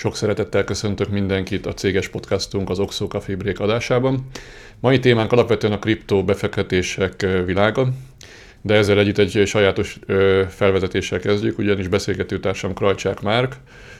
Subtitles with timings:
[0.00, 4.26] Sok szeretettel köszöntök mindenkit a céges podcastunk az Oxo Café Break adásában.
[4.78, 7.88] Mai témánk alapvetően a kriptó befektetések világa,
[8.62, 9.98] de ezzel együtt egy sajátos
[10.48, 13.56] felvezetéssel kezdjük, ugyanis beszélgető társam Krajcsák Márk,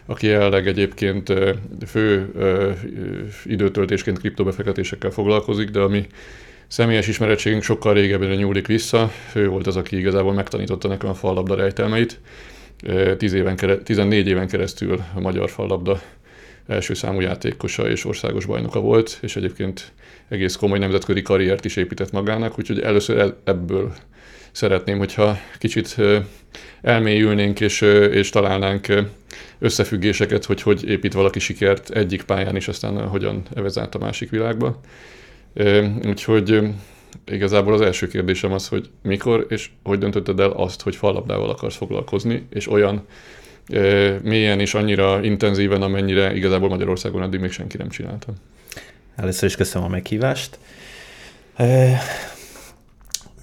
[0.06, 1.32] aki jelenleg egyébként
[1.86, 2.32] fő
[3.44, 6.06] időtöltésként kriptobefektetésekkel foglalkozik, de ami
[6.66, 9.10] személyes ismerettségünk sokkal régebben nyúlik vissza.
[9.34, 12.20] Ő volt az, aki igazából megtanította nekem a fallabda rejtelmeit.
[13.16, 16.00] 10 éven, 14 éven keresztül a magyar fallabda
[16.66, 19.92] első számú játékosa és országos bajnoka volt, és egyébként
[20.28, 23.94] egész komoly nemzetközi karriert is épített magának, úgyhogy először ebből
[24.52, 25.96] szeretném, hogyha kicsit
[26.82, 27.80] elmélyülnénk és,
[28.10, 28.86] és találnánk
[29.58, 34.30] összefüggéseket, hogy hogy épít valaki sikert egyik pályán, és aztán hogyan evez át a másik
[34.30, 34.80] világba.
[36.04, 36.60] Úgyhogy
[37.26, 41.76] igazából az első kérdésem az, hogy mikor és hogy döntötted el azt, hogy fallabdával akarsz
[41.76, 43.06] foglalkozni, és olyan
[44.22, 48.32] mélyen és annyira intenzíven, amennyire igazából Magyarországon eddig még senki nem csinálta.
[49.16, 50.58] Először is köszönöm a meghívást.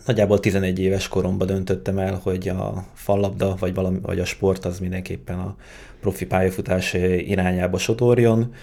[0.06, 4.80] Nagyjából 11 éves koromban döntöttem el, hogy a fallabda vagy, valami, vagy a sport az
[4.80, 5.56] mindenképpen a
[6.00, 8.54] profi pályafutás irányába sodorjon.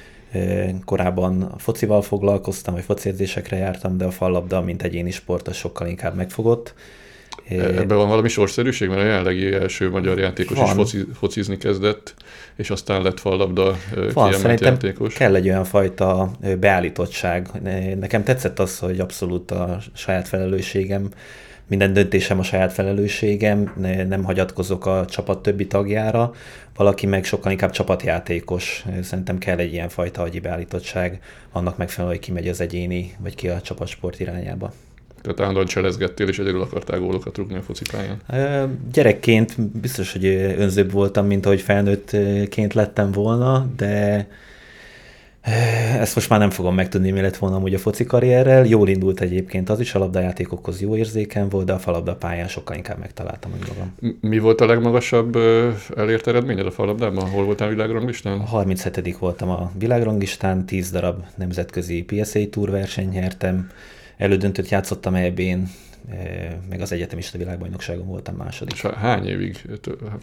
[0.85, 6.15] Korábban focival foglalkoztam, vagy focérzésekre jártam, de a fallabda, mint egyéni sport, az sokkal inkább
[6.15, 6.75] megfogott.
[7.49, 10.67] E, ebben van valami sorszerűség, mert a jelenlegi első magyar játékos van.
[10.67, 12.15] is foci, focizni kezdett,
[12.57, 13.77] és aztán lett fallabda
[14.13, 15.15] van, kiemelt játékos.
[15.15, 17.49] kell egy olyan fajta beállítottság.
[17.99, 21.09] Nekem tetszett az, hogy abszolút a saját felelősségem
[21.67, 23.73] minden döntésem a saját felelősségem,
[24.09, 26.33] nem hagyatkozok a csapat többi tagjára,
[26.77, 28.85] valaki meg sokkal inkább csapatjátékos.
[29.03, 31.21] Szerintem kell egy ilyen fajta agyi beállítottság,
[31.53, 34.73] annak megfelelően, hogy megy az egyéni, vagy ki a csapatsport irányába.
[35.23, 38.21] Tehát állandóan cselezgettél, és egyedül akartál gólokat rúgni a focipályán?
[38.93, 40.25] Gyerekként biztos, hogy
[40.59, 44.29] önzőbb voltam, mint ahogy felnőttként lettem volna, de
[45.99, 48.67] ezt most már nem fogom megtudni, mi lett volna amúgy a foci karrierrel.
[48.67, 52.77] Jól indult egyébként az is, a labdajátékokhoz jó érzéken volt, de a falabda pályán sokkal
[52.77, 54.19] inkább megtaláltam hogy magam.
[54.21, 55.37] Mi volt a legmagasabb
[55.97, 57.29] elért eredményed a falabdában?
[57.29, 58.41] Hol voltál a világranglistán?
[58.41, 59.17] 37.
[59.19, 63.71] voltam a világranglistán, 10 darab nemzetközi PSA Tour verseny nyertem,
[64.17, 65.63] elődöntőt játszottam EB-n,
[66.69, 68.75] meg az egyetemista világbajnokságon voltam második.
[68.75, 69.69] És hány évig,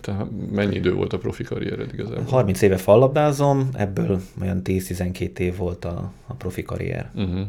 [0.02, 2.24] tehát mennyi idő volt a profi karriered igazából?
[2.24, 7.12] 30 éve fallabdázom, ebből olyan 10-12 év volt a, a profi karrier.
[7.16, 7.42] Uh-huh.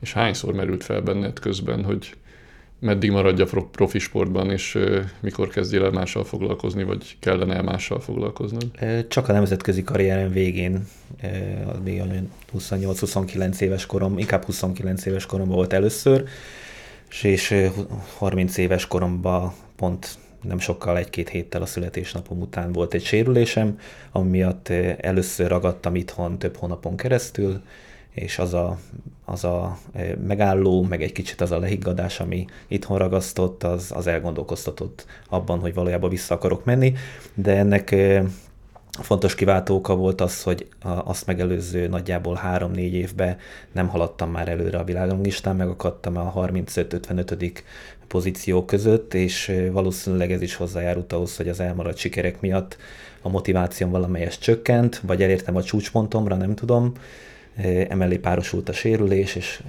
[0.00, 2.14] És hányszor merült fel benned közben, hogy
[2.78, 4.78] meddig maradja profi sportban, és
[5.20, 8.70] mikor kezdjél el mással foglalkozni, vagy kellene el mással foglalkoznod?
[9.08, 10.86] Csak a nemzetközi karrierem végén,
[11.84, 12.02] még
[12.58, 16.24] 28-29 éves korom, inkább 29 éves koromban volt először,
[17.22, 17.70] és
[18.18, 23.78] 30 éves koromban pont nem sokkal, egy-két héttel a születésnapom után volt egy sérülésem,
[24.12, 24.68] ami miatt
[25.00, 27.62] először ragadtam itthon több hónapon keresztül,
[28.10, 28.78] és az a,
[29.24, 29.78] az a
[30.26, 35.74] megálló, meg egy kicsit az a lehiggadás, ami itthon ragasztott, az, az elgondolkoztatott abban, hogy
[35.74, 36.94] valójában vissza akarok menni,
[37.34, 37.96] de ennek
[39.02, 43.36] fontos kiváltóka volt az, hogy azt megelőző nagyjából 3-4 évben
[43.72, 47.52] nem haladtam már előre a világlistán, megakadtam a 35-55.
[48.06, 52.76] pozíció között, és valószínűleg ez is hozzájárult ahhoz, hogy az elmaradt sikerek miatt
[53.22, 56.92] a motivációm valamelyes csökkent, vagy elértem a csúcspontomra, nem tudom,
[57.88, 59.62] emellé párosult a sérülés, és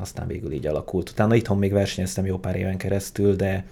[0.00, 1.10] aztán végül így alakult.
[1.10, 3.64] Utána itthon még versenyeztem jó pár éven keresztül, de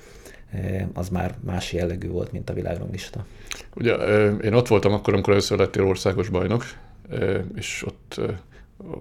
[0.92, 3.26] az már más jellegű volt, mint a világranglista.
[3.74, 3.94] Ugye
[4.30, 6.64] én ott voltam akkor, amikor először lettél országos bajnok,
[7.54, 8.20] és ott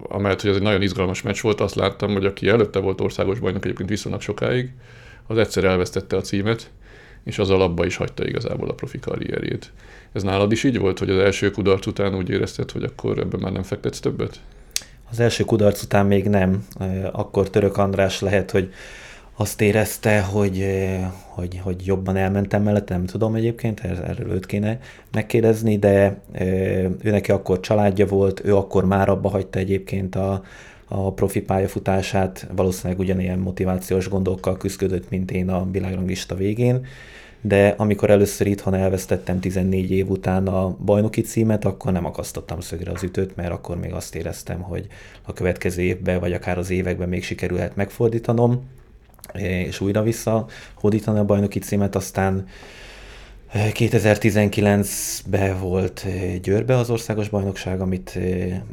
[0.08, 3.38] amellett, hogy ez egy nagyon izgalmas meccs volt, azt láttam, hogy aki előtte volt országos
[3.38, 4.70] bajnok egyébként viszonylag sokáig,
[5.26, 6.70] az egyszer elvesztette a címet,
[7.24, 9.72] és az alapba is hagyta igazából a profi karrierjét.
[10.12, 13.40] Ez nálad is így volt, hogy az első kudarc után úgy érezted, hogy akkor ebben
[13.40, 14.40] már nem fektetsz többet?
[15.10, 16.66] Az első kudarc után még nem.
[17.12, 18.72] Akkor Török András lehet, hogy
[19.36, 20.66] azt érezte, hogy,
[21.28, 24.78] hogy, hogy jobban elmentem mellett, nem tudom egyébként, erről őt kéne
[25.12, 26.20] megkérdezni, de
[27.02, 30.42] ő neki akkor családja volt, ő akkor már abba hagyta egyébként a,
[30.88, 36.86] a profi pályafutását, valószínűleg ugyanilyen motivációs gondokkal küzdött, mint én a világranglista végén,
[37.40, 42.90] de amikor először itthon elvesztettem 14 év után a bajnoki címet, akkor nem akasztottam szögre
[42.90, 44.86] az ütőt, mert akkor még azt éreztem, hogy
[45.22, 48.62] a következő évben, vagy akár az években még sikerülhet megfordítanom,
[49.34, 52.46] és újra visszahódítani a bajnoki címet, aztán
[53.54, 56.06] 2019-ben volt
[56.42, 58.18] Győrbe az országos bajnokság, amit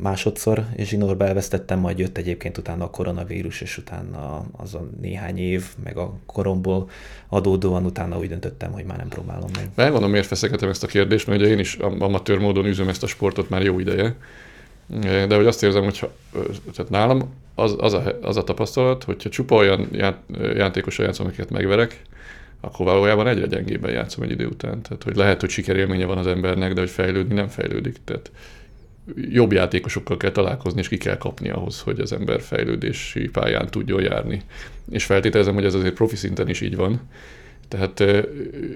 [0.01, 5.65] másodszor zsinórba elvesztettem, majd jött egyébként utána a koronavírus, és utána az a néhány év,
[5.83, 6.89] meg a koromból
[7.27, 9.69] adódóan utána úgy döntöttem, hogy már nem próbálom meg.
[9.75, 13.07] Megmondom, miért feszegetem ezt a kérdést, mert ugye én is amatőr módon üzöm ezt a
[13.07, 14.15] sportot már jó ideje,
[15.01, 16.09] de hogy azt érzem, hogy
[16.75, 20.17] tehát nálam az, az, a, az a tapasztalat, hogyha csupa olyan ját,
[20.55, 22.01] játékosra játszom, akiket megverek,
[22.61, 24.81] akkor valójában egyre gyengébben játszom egy idő után.
[24.81, 27.95] Tehát, hogy lehet, hogy sikerélménye van az embernek, de hogy fejlődni nem fejlődik.
[28.03, 28.31] Tehát
[29.15, 34.01] jobb játékosokkal kell találkozni, és ki kell kapni ahhoz, hogy az ember fejlődési pályán tudjon
[34.01, 34.41] járni.
[34.91, 37.01] És feltételezem, hogy ez azért profi szinten is így van.
[37.69, 38.03] Tehát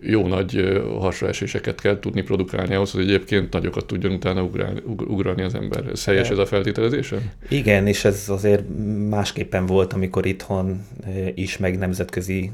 [0.01, 5.55] jó nagy hasraeséseket kell tudni produkálni ahhoz, hogy egyébként nagyokat tudjon utána ugrálni, ugrani az
[5.55, 5.85] ember.
[5.91, 7.31] Ez helyes ez a feltételezésem?
[7.49, 8.63] Igen, és ez azért
[9.09, 10.85] másképpen volt, amikor itthon
[11.35, 12.51] is, meg nemzetközi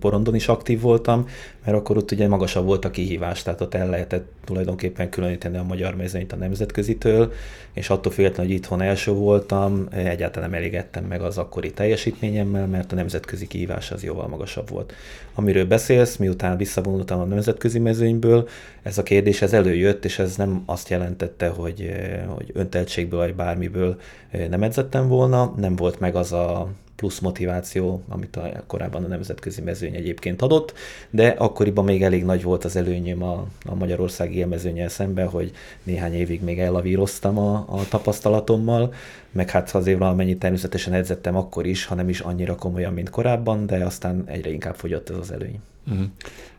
[0.00, 1.28] porondon is aktív voltam,
[1.64, 5.62] mert akkor ott ugye magasabb volt a kihívás, tehát ott el lehetett tulajdonképpen különíteni a
[5.62, 7.32] magyar mezőnyt a nemzetközitől,
[7.72, 12.92] és attól féltem, hogy itthon első voltam, egyáltalán nem elégettem meg az akkori teljesítményemmel, mert
[12.92, 14.92] a nemzetközi kihívás az jóval magasabb volt.
[15.34, 18.48] Amiről beszélsz, miután visszavonultam a nemzetközi mezőnyből,
[18.82, 21.92] ez a kérdés ez előjött, és ez nem azt jelentette, hogy,
[22.26, 24.00] hogy önteltségből vagy bármiből
[24.48, 26.68] nem edzettem volna, nem volt meg az a
[27.02, 30.74] plusz motiváció, amit a, korábban a nemzetközi mezőny egyébként adott,
[31.10, 35.50] de akkoriban még elég nagy volt az előnyöm a, a magyarországi élmezőnyel szemben, hogy
[35.82, 38.94] néhány évig még ellavíroztam a, a tapasztalatommal,
[39.32, 43.66] meg hát azért valamennyit természetesen edzettem akkor is, ha nem is annyira komolyan, mint korábban,
[43.66, 45.60] de aztán egyre inkább fogyott ez az előny.
[45.90, 46.06] Uh-huh.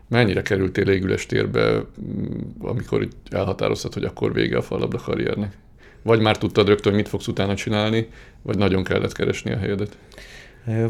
[0.08, 1.84] Mennyire kerültél égüles térbe,
[2.58, 5.56] amikor elhatároztad, hogy akkor vége a falabda karriernek?
[6.04, 8.08] Vagy már tudtad rögtön, hogy mit fogsz utána csinálni,
[8.42, 9.96] vagy nagyon kellett keresni a helyedet?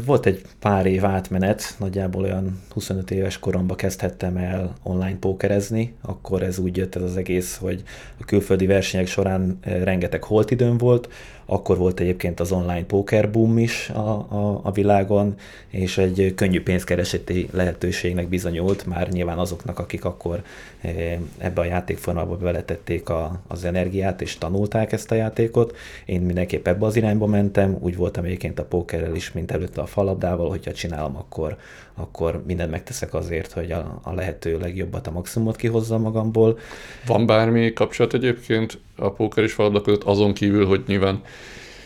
[0.05, 6.43] Volt egy pár év átmenet, nagyjából olyan 25 éves koromban kezdhettem el online pókerezni, akkor
[6.43, 7.83] ez úgy jött ez az egész, hogy
[8.17, 11.09] a külföldi versenyek során rengeteg holtidőm volt,
[11.45, 15.35] akkor volt egyébként az online poker boom is a, a, a világon,
[15.69, 20.43] és egy könnyű pénzkereseti lehetőségnek bizonyult, már nyilván azoknak, akik akkor
[20.81, 25.75] eh, ebbe a játékformába beletették a, az energiát, és tanulták ezt a játékot.
[26.05, 29.85] Én mindenképp ebbe az irányba mentem, úgy voltam egyébként a pókerrel is, mint előtte a
[29.85, 31.57] falabdával, hogyha csinálom, akkor,
[31.93, 36.59] akkor mindent megteszek azért, hogy a, a lehető legjobbat, a maximumot kihozzam magamból.
[37.05, 41.21] Van bármi kapcsolat egyébként a póker és falabda között, azon kívül, hogy nyilván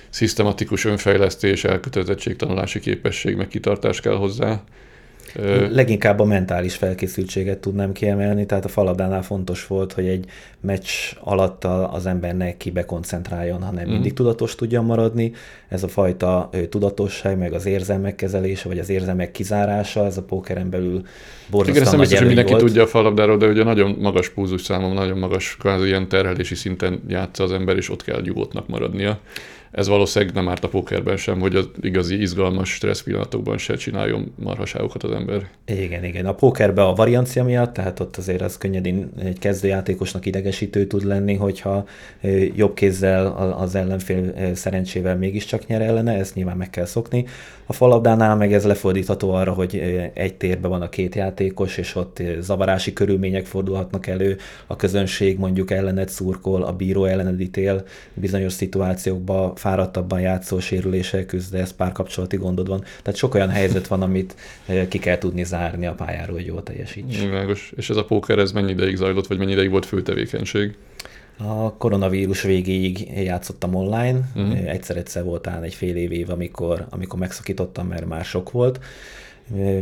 [0.09, 4.61] szisztematikus önfejlesztés, elkötelezettség, tanulási képesség, meg kitartás kell hozzá.
[5.71, 10.25] Leginkább a mentális felkészültséget tudnám kiemelni, tehát a falabdánál fontos volt, hogy egy
[10.59, 10.89] meccs
[11.19, 13.91] alatt az ember ne kibe koncentráljon, hanem mm.
[13.91, 15.31] mindig tudatos tudjon maradni.
[15.67, 20.69] Ez a fajta tudatosság, meg az érzelmek kezelése, vagy az érzelmek kizárása, ez a pókeren
[20.69, 21.01] belül
[21.49, 22.65] borzasztóan Igen, nem biztos, hogy mindenki volt.
[22.65, 27.01] tudja a falabdáról, de ugye nagyon magas púzus számom, nagyon magas kvázi ilyen terhelési szinten
[27.07, 29.19] játsza az ember, és ott kell nyugodtnak maradnia
[29.71, 34.33] ez valószínűleg nem árt a pókerben sem, hogy az igazi izgalmas stressz pillanatokban se csináljon
[34.35, 35.49] marhaságokat az ember.
[35.65, 36.25] Igen, igen.
[36.25, 41.35] A pókerben a variancia miatt, tehát ott azért az könnyedén egy kezdőjátékosnak idegesítő tud lenni,
[41.35, 41.85] hogyha
[42.55, 43.27] jobb kézzel
[43.57, 47.25] az ellenfél szerencsével mégiscsak nyer ellene, ezt nyilván meg kell szokni.
[47.65, 49.75] A falabdánál meg ez lefordítható arra, hogy
[50.13, 55.71] egy térben van a két játékos, és ott zavarási körülmények fordulhatnak elő, a közönség mondjuk
[55.71, 57.83] ellened szurkol, a bíró ellened ítél
[58.13, 62.83] bizonyos szituációkban fáradtabban játszó sérüléssel küzdesz, párkapcsolati gondod van.
[63.01, 64.35] Tehát sok olyan helyzet van, amit
[64.87, 67.19] ki kell tudni zárni a pályáról, hogy jól teljesíts.
[67.19, 67.71] Világos.
[67.75, 70.75] És ez a póker, ez mennyi ideig zajlott, vagy mennyi ideig volt fő tevékenység?
[71.37, 74.69] A koronavírus végéig játszottam online, uh-huh.
[74.69, 78.79] egyszer-egyszer volt talán egy fél év, év amikor, amikor megszakítottam, mert már sok volt.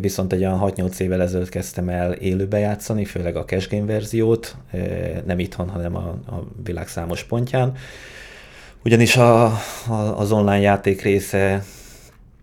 [0.01, 4.55] Viszont egy olyan 6-8 évvel ezelőtt kezdtem el élőbe játszani, főleg a cash game verziót,
[5.25, 7.75] nem itthon, hanem a, a világ számos pontján.
[8.87, 9.45] Ugyanis a,
[9.87, 11.63] a, az online játék része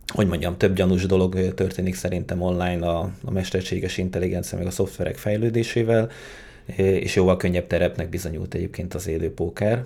[0.07, 5.17] hogy mondjam, több gyanús dolog történik szerintem online a, a mesterséges intelligencia meg a szoftverek
[5.17, 6.11] fejlődésével
[6.77, 9.85] és jóval könnyebb terepnek bizonyult egyébként az élő póker,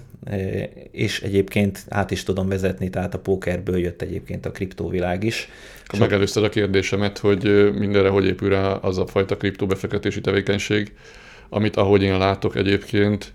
[0.90, 5.48] és egyébként át is tudom vezetni, tehát a pókerből jött egyébként a kriptóvilág is.
[5.86, 10.92] Akkor megelőzted a kérdésemet, hogy mindenre hogy épül rá az a fajta kriptóbefektetési tevékenység,
[11.48, 13.32] amit ahogy én látok egyébként,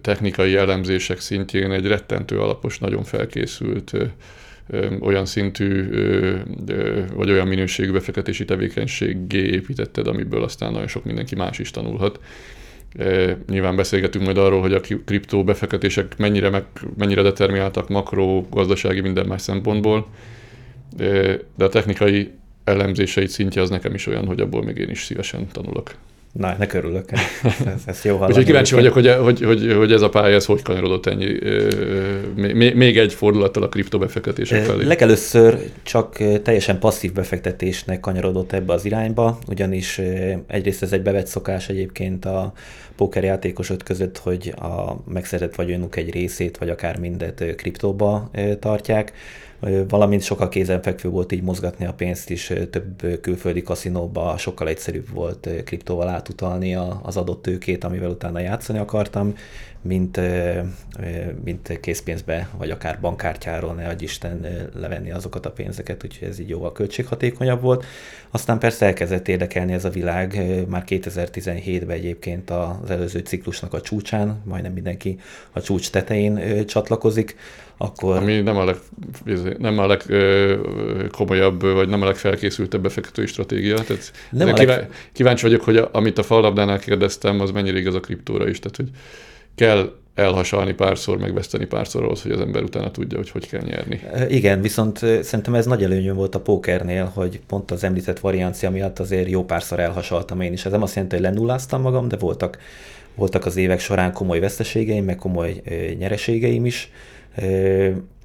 [0.00, 3.92] technikai elemzések szintjén egy rettentő alapos, nagyon felkészült
[5.00, 5.88] olyan szintű
[7.14, 12.20] vagy olyan minőségű befektetési tevékenységgé építetted, amiből aztán nagyon sok mindenki más is tanulhat.
[13.48, 16.64] Nyilván beszélgetünk majd arról, hogy a kriptó befektetések mennyire, meg,
[16.96, 20.08] mennyire determináltak makro, gazdasági, minden más szempontból,
[21.56, 22.30] de a technikai
[22.64, 25.94] elemzéseit szintje az nekem is olyan, hogy abból még én is szívesen tanulok.
[26.32, 27.12] Na, ne örülök.
[27.42, 30.62] Ez, ez jó Úgyhogy kíváncsi vagyok, hogy, hogy, hogy, hogy, ez a pálya ez hogy
[30.62, 31.38] kanyarodott ennyi,
[32.74, 34.84] még egy fordulattal a kriptobefektetések felé.
[34.84, 40.00] Legelőször csak teljesen passzív befektetésnek kanyarodott ebbe az irányba, ugyanis
[40.46, 42.52] egyrészt ez egy bevett szokás egyébként a
[42.96, 49.12] pókerjátékosok között, hogy a megszerzett vagyonuk egy részét, vagy akár mindet kriptóba tartják
[49.88, 55.48] valamint sokkal kézenfekvő volt így mozgatni a pénzt is, több külföldi kaszinóba sokkal egyszerűbb volt
[55.64, 59.34] kriptóval átutalni az adott tőkét, amivel utána játszani akartam,
[59.82, 60.20] mint,
[61.44, 66.48] mint készpénzbe, vagy akár bankkártyáról, ne adj Isten levenni azokat a pénzeket, úgyhogy ez így
[66.48, 67.84] jóval költséghatékonyabb volt.
[68.30, 74.42] Aztán persze elkezdett érdekelni ez a világ, már 2017-ben egyébként az előző ciklusnak a csúcsán,
[74.44, 75.18] majdnem mindenki
[75.52, 77.36] a csúcs tetején csatlakozik,
[77.76, 78.16] akkor...
[78.16, 78.76] Ami nem a, leg,
[79.58, 83.74] nem a legkomolyabb, vagy nem a legfelkészültebb befektetői stratégia.
[83.74, 84.88] Tehát nem a leg...
[85.12, 88.58] Kíváncsi vagyok, hogy a, amit a fallabdánál kérdeztem, az mennyire igaz a kriptóra is.
[88.58, 88.90] Tehát, hogy
[89.54, 94.00] kell elhasalni párszor, megveszteni párszor ahhoz, hogy az ember utána tudja, hogy hogy kell nyerni.
[94.28, 98.98] Igen, viszont szerintem ez nagy előnyöm volt a pókernél, hogy pont az említett variancia miatt
[98.98, 100.64] azért jó párszor elhasaltam én is.
[100.64, 102.58] Ez nem azt jelenti, hogy lenulláztam magam, de voltak,
[103.14, 105.62] voltak az évek során komoly veszteségeim, meg komoly
[105.98, 106.90] nyereségeim is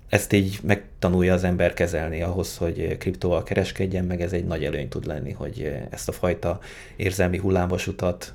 [0.09, 4.89] ezt így megtanulja az ember kezelni ahhoz, hogy kriptóval kereskedjen, meg ez egy nagy előny
[4.89, 6.59] tud lenni, hogy ezt a fajta
[6.95, 8.33] érzelmi hullámvasutat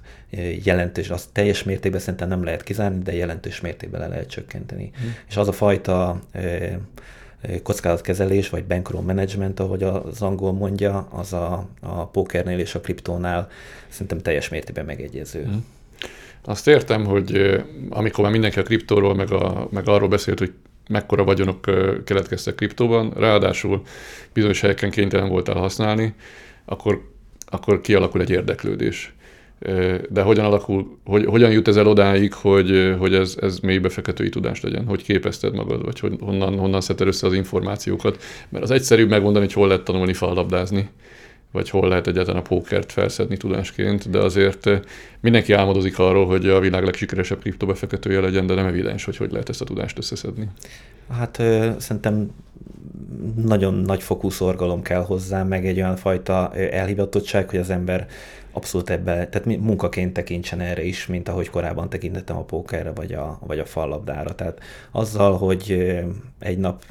[0.64, 4.90] jelentős, azt teljes mértékben szerintem nem lehet kizárni, de jelentős mértékben le lehet csökkenteni.
[5.00, 5.14] Hmm.
[5.28, 6.20] És az a fajta
[7.62, 13.48] kockázatkezelés, vagy bankroll management, ahogy az angol mondja, az a, a pokernél és a kriptónál
[13.88, 15.44] szerintem teljes mértékben megegyező.
[15.44, 15.64] Hmm.
[16.44, 20.52] Azt értem, hogy amikor már mindenki a kriptóról, meg, a, meg arról beszélt, hogy
[20.88, 21.60] mekkora vagyonok
[22.04, 23.82] keletkeztek kriptóban, ráadásul
[24.32, 26.14] bizonyos helyeken kénytelen voltál használni,
[26.64, 27.10] akkor,
[27.46, 29.12] akkor kialakul egy érdeklődés.
[30.08, 34.28] De hogyan alakul, hogy, hogyan jut ez el odáig, hogy, hogy ez, ez mély befektetői
[34.28, 34.86] tudás legyen?
[34.86, 38.22] Hogy képezted magad, vagy hogy honnan, honnan szedted össze az információkat?
[38.48, 40.90] Mert az egyszerűbb megmondani, hogy hol lehet tanulni fallabdázni
[41.52, 44.80] vagy hol lehet egyáltalán a pókert felszedni tudásként, de azért eh,
[45.20, 49.48] mindenki álmodozik arról, hogy a világ legsikeresebb kriptobefektetője legyen, de nem evidens, hogy hogy lehet
[49.48, 50.48] ezt a tudást összeszedni.
[51.10, 52.30] Hát ö, szerintem
[53.44, 58.06] nagyon nagy fokú szorgalom kell hozzá, meg egy olyan fajta elhivatottság, hogy az ember
[58.52, 63.38] abszolút ebbe, tehát munkaként tekintsen erre is, mint ahogy korábban tekintettem a pókerre, vagy a,
[63.46, 64.34] vagy a fallabdára.
[64.34, 65.92] Tehát azzal, hogy
[66.38, 66.82] egy nap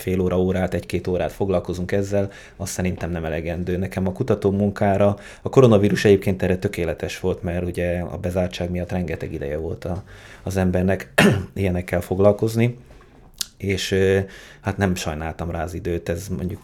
[0.00, 3.76] fél óra, órát, egy-két órát foglalkozunk ezzel, az szerintem nem elegendő.
[3.76, 8.90] Nekem a kutató munkára, a koronavírus egyébként erre tökéletes volt, mert ugye a bezártság miatt
[8.90, 10.02] rengeteg ideje volt a,
[10.42, 11.12] az embernek
[11.54, 12.76] ilyenekkel foglalkozni,
[13.56, 13.94] és
[14.60, 16.60] hát nem sajnáltam rá az időt, ez mondjuk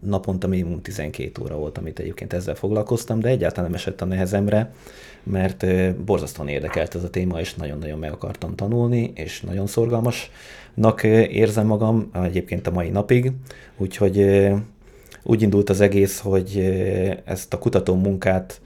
[0.00, 4.72] naponta minimum 12 óra volt, amit egyébként ezzel foglalkoztam, de egyáltalán nem esett a nehezemre,
[5.22, 5.66] mert
[6.04, 12.10] borzasztóan érdekelt ez a téma, és nagyon-nagyon meg akartam tanulni, és nagyon szorgalmasnak érzem magam
[12.12, 13.32] egyébként a mai napig,
[13.76, 14.48] úgyhogy
[15.22, 16.58] úgy indult az egész, hogy
[17.24, 18.60] ezt a kutató munkát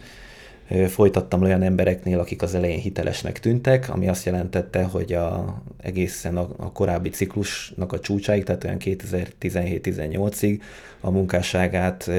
[0.88, 6.48] folytattam olyan embereknél, akik az elején hitelesnek tűntek, ami azt jelentette, hogy a, egészen a,
[6.56, 10.60] a korábbi ciklusnak a csúcsáig, tehát olyan 2017-18-ig
[11.00, 12.10] a munkásságát,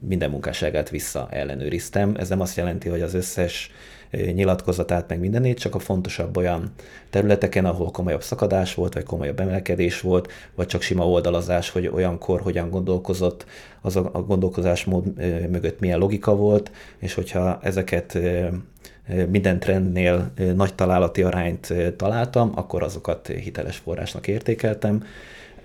[0.00, 2.14] minden munkásságát vissza ellenőriztem.
[2.18, 3.70] Ez nem azt jelenti, hogy az összes
[4.10, 6.72] nyilatkozatát, meg mindenét, csak a fontosabb olyan
[7.10, 12.40] területeken, ahol komolyabb szakadás volt, vagy komolyabb emelkedés volt, vagy csak sima oldalazás, hogy olyankor
[12.40, 13.46] hogyan gondolkozott,
[13.80, 15.04] az a gondolkozásmód
[15.50, 18.18] mögött milyen logika volt, és hogyha ezeket
[19.28, 25.04] minden trendnél nagy találati arányt találtam, akkor azokat hiteles forrásnak értékeltem,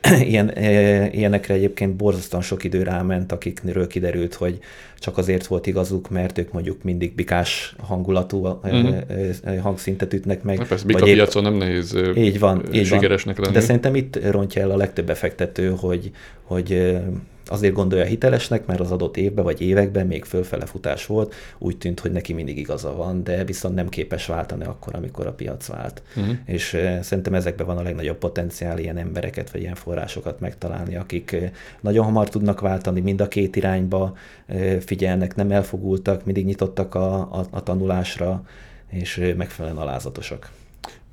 [0.32, 4.60] Ilyen, e, ilyenekre egyébként borzasztóan sok idő ráment, akikről kiderült, hogy
[5.00, 9.58] csak azért volt igazuk, mert ők mondjuk mindig bikás hangulatú uh-huh.
[9.62, 10.58] hangszintet ütnek meg.
[10.58, 13.46] Na persze, bika piacon nem nehéz így van, így sikeresnek van.
[13.46, 13.58] lenni.
[13.58, 16.12] De szerintem itt rontja el a legtöbb befektető, hogy,
[16.44, 16.98] hogy
[17.46, 22.00] azért gondolja hitelesnek, mert az adott évben vagy években még fölfele futás volt, úgy tűnt,
[22.00, 26.02] hogy neki mindig igaza van, de viszont nem képes váltani akkor, amikor a piac vált.
[26.16, 26.36] Uh-huh.
[26.46, 31.32] És uh, szerintem ezekben van a legnagyobb potenciál ilyen embereket, vagy ilyen forrásokat megtalálni, akik
[31.34, 31.50] uh,
[31.82, 34.14] nagyon hamar tudnak váltani mind a két irányba,
[34.48, 38.44] uh, figyelnek, nem elfogultak, mindig nyitottak a, a, a tanulásra,
[38.90, 40.50] és megfelelően alázatosak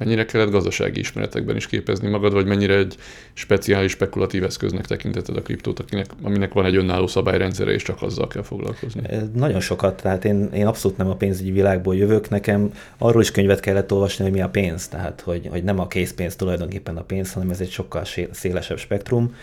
[0.05, 2.97] mennyire kellett gazdasági ismeretekben is képezni magad, vagy mennyire egy
[3.33, 8.29] speciális spekulatív eszköznek tekinteted a kriptót, akinek, aminek van egy önálló szabályrendszere, és csak azzal
[8.29, 9.03] kell foglalkozni?
[9.35, 13.61] Nagyon sokat, tehát én, én abszolút nem a pénzügyi világból jövök, nekem arról is könyvet
[13.61, 17.33] kellett olvasni, hogy mi a pénz, tehát hogy, hogy nem a készpénz tulajdonképpen a pénz,
[17.33, 19.35] hanem ez egy sokkal szélesebb spektrum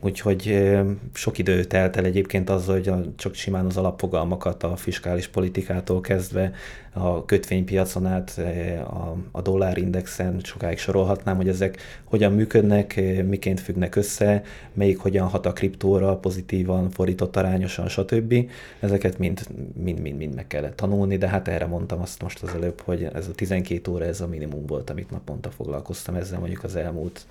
[0.00, 0.68] Úgyhogy
[1.12, 6.52] sok idő telt el egyébként azzal, hogy csak simán az alapfogalmakat a fiskális politikától kezdve
[6.92, 8.40] a kötvénypiacon át
[8.84, 14.42] a, a dollárindexen sokáig sorolhatnám, hogy ezek hogyan működnek, miként függnek össze,
[14.72, 18.34] melyik hogyan hat a kriptóra, pozitívan, fordított arányosan, stb.
[18.80, 19.40] Ezeket mind,
[19.82, 23.08] mind, mind, mind meg kellett tanulni, de hát erre mondtam azt most az előbb, hogy
[23.14, 27.26] ez a 12 óra, ez a minimum volt, amit naponta foglalkoztam ezzel mondjuk az elmúlt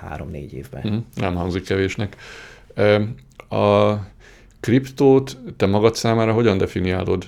[0.00, 0.82] három-négy évben.
[0.88, 2.16] Mm, nem hangzik kevésnek.
[3.48, 3.94] A
[4.60, 7.24] kriptót te magad számára hogyan definiálod?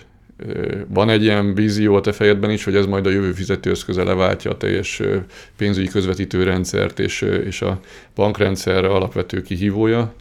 [0.88, 4.50] Van egy ilyen vízió a te fejedben is, hogy ez majd a jövő fizetőeszköze leváltja
[4.50, 5.02] a teljes
[5.56, 7.80] pénzügyi közvetítő rendszert, és, és a
[8.14, 10.14] bankrendszer alapvető kihívója?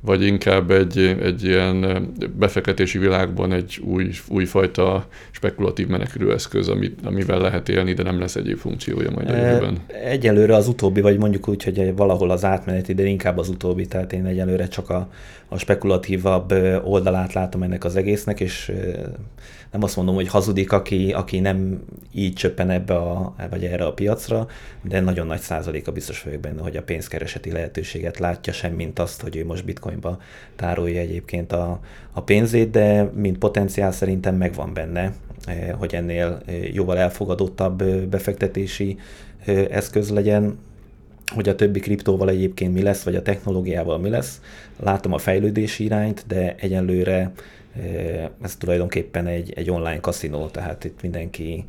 [0.00, 7.68] Vagy inkább egy, egy ilyen befektetési világban egy új, újfajta spekulatív menekülőeszköz, amit, amivel lehet
[7.68, 9.78] élni, de nem lesz egyéb funkciója majd a jövőben?
[10.04, 14.12] Egyelőre az utóbbi, vagy mondjuk úgy, hogy valahol az átmeneti, de inkább az utóbbi, tehát
[14.12, 15.08] én egyelőre csak a,
[15.48, 16.52] a spekulatívabb
[16.84, 18.72] oldalát látom ennek az egésznek, és
[19.70, 21.82] nem azt mondom, hogy hazudik, aki, aki nem
[22.12, 24.46] így csöppen ebbe a, vagy erre a piacra,
[24.82, 29.22] de nagyon nagy százaléka biztos vagyok benne, hogy a pénzkereseti lehetőséget látja, sem mint azt,
[29.22, 30.20] hogy ő most bitcoinba
[30.56, 31.80] tárolja egyébként a,
[32.12, 35.12] a pénzét, de mint potenciál szerintem megvan benne,
[35.44, 38.98] eh, hogy ennél eh, jóval elfogadottabb eh, befektetési
[39.70, 40.58] eszköz legyen,
[41.34, 44.40] hogy a többi kriptóval egyébként mi lesz, vagy a technológiával mi lesz.
[44.80, 47.32] Látom a fejlődési irányt, de egyenlőre
[48.42, 51.64] ez tulajdonképpen egy, egy online kaszinó, tehát itt mindenki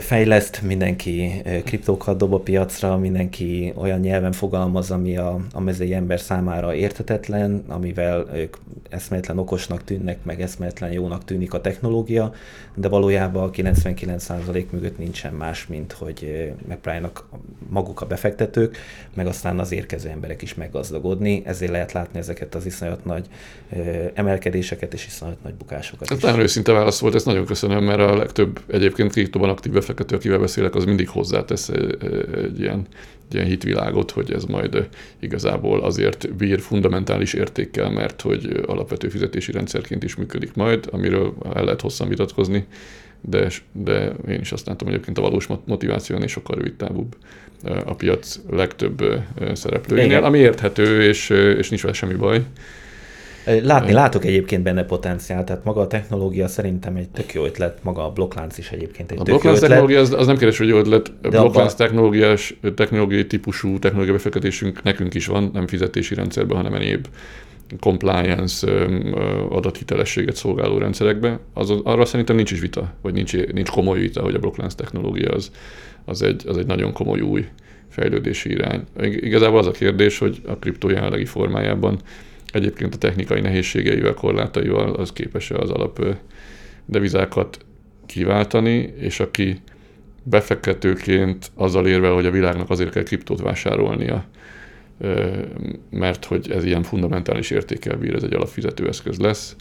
[0.00, 6.20] fejleszt, mindenki kriptókat dob a piacra, mindenki olyan nyelven fogalmaz, ami a, a mezei ember
[6.20, 8.56] számára értetetlen, amivel ők
[8.90, 12.32] eszméletlen okosnak tűnnek, meg eszméletlen jónak tűnik a technológia,
[12.74, 17.28] de valójában a 99% mögött nincsen más, mint hogy megpróbálnak
[17.68, 18.76] maguk a befektetők,
[19.14, 23.26] meg aztán az érkező emberek is meggazdagodni, ezért lehet látni ezeket az iszonyat nagy
[24.14, 26.10] emelkedéseket és iszonyat nagy bukásokat.
[26.10, 30.16] Ez nagyon őszinte válasz volt, ezt nagyon köszönöm, mert a legtöbb egyébként kriptóban aktív befektető,
[30.16, 32.86] akivel beszélek, az mindig hozzátesz egy ilyen,
[33.28, 34.88] egy ilyen hitvilágot, hogy ez majd
[35.20, 41.64] igazából azért bír fundamentális értékkel, mert hogy alapvető fizetési rendszerként is működik majd, amiről el
[41.64, 42.66] lehet hosszan vitatkozni,
[43.20, 47.16] de, de én is azt látom, hogy egyébként a valós motiváció és sokkal rövid távúbb
[47.84, 52.44] a piac legtöbb szereplőjénél, ami érthető, és, és nincs vele semmi baj.
[53.62, 58.04] Látni, látok egyébként benne potenciál, tehát maga a technológia szerintem egy tök jó ötlet, maga
[58.04, 59.60] a blokklánc is egyébként egy a tök jó ötlet.
[59.60, 61.12] technológia az, az nem kérdés, hogy jó ötlet.
[61.22, 61.84] A blokklánc abba...
[61.84, 67.06] technológiás, technológiai típusú technológiai befektetésünk nekünk is van, nem fizetési rendszerben, hanem egyéb
[67.80, 68.86] compliance,
[69.48, 74.34] adathitelességet szolgáló rendszerekbe, az, arra szerintem nincs is vita, vagy nincs, nincs komoly vita, hogy
[74.34, 75.50] a blokklánc technológia az,
[76.04, 77.46] az, egy, az egy nagyon komoly új
[77.88, 78.84] fejlődési irány.
[79.00, 81.98] Igazából az a kérdés, hogy a kriptó jelenlegi formájában
[82.56, 86.16] egyébként a technikai nehézségeivel, korlátaival az képes-e az alap
[86.84, 87.58] devizákat
[88.06, 89.60] kiváltani, és aki
[90.22, 94.24] befektetőként azzal érve, hogy a világnak azért kell kriptót vásárolnia,
[95.90, 99.56] mert hogy ez ilyen fundamentális értékkel bír, ez egy alapfizetőeszköz lesz,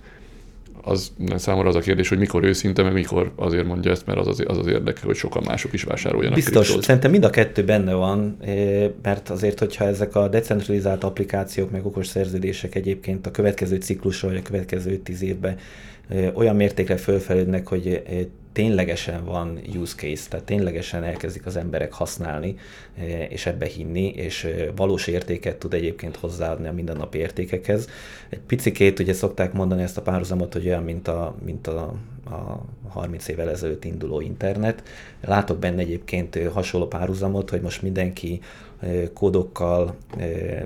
[0.85, 4.27] az számomra az a kérdés, hogy mikor őszinte, meg mikor azért mondja ezt, mert az
[4.27, 6.83] az, az, az érdeke, hogy sokan mások is vásároljanak Biztos, kriptót.
[6.83, 11.85] szerintem mind a kettő benne van, eh, mert azért, hogyha ezek a decentralizált applikációk, meg
[11.85, 15.57] okos szerződések egyébként a következő ciklusra, vagy a következő tíz évben
[16.07, 18.03] eh, olyan mértékre fölfelődnek, hogy
[18.55, 22.55] ténylegesen van use case, tehát ténylegesen elkezdik az emberek használni,
[22.97, 27.89] eh, és ebbe hinni, és eh, valós értéket tud egyébként hozzáadni a mindennapi értékekhez.
[28.29, 31.93] Egy picikét ugye szokták mondani ezt a párhuzamot, hogy olyan, mint a, mint a,
[32.25, 34.83] a 30 évvel ezelőtt induló internet.
[35.25, 38.41] Látok benne egyébként hasonló párhuzamot, hogy most mindenki
[39.13, 39.95] kódokkal,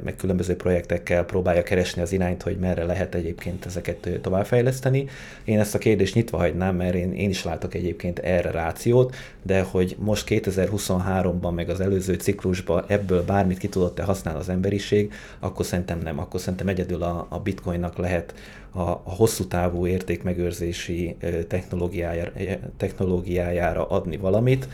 [0.04, 5.08] meg különböző projektekkel próbálja keresni az irányt, hogy merre lehet egyébként ezeket továbbfejleszteni.
[5.44, 9.62] Én ezt a kérdést nyitva hagynám, mert én, én is látok egyébként erre rációt, de
[9.62, 15.66] hogy most 2023-ban, meg az előző ciklusban ebből bármit ki tudott-e használni az emberiség, akkor
[15.66, 16.20] szerintem nem.
[16.20, 18.34] Akkor szerintem egyedül a, a bitcoinnak lehet
[18.72, 21.16] a, a hosszú távú értékmegőrzési
[21.48, 22.32] technológiájára,
[22.78, 24.68] technológiájára adni valamit.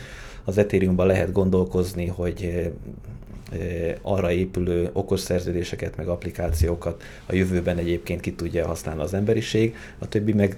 [0.44, 2.70] Az Ethereumban lehet gondolkozni, hogy
[4.02, 10.08] arra épülő okos szerződéseket, meg applikációkat a jövőben egyébként ki tudja használni az emberiség, a
[10.08, 10.56] többi meg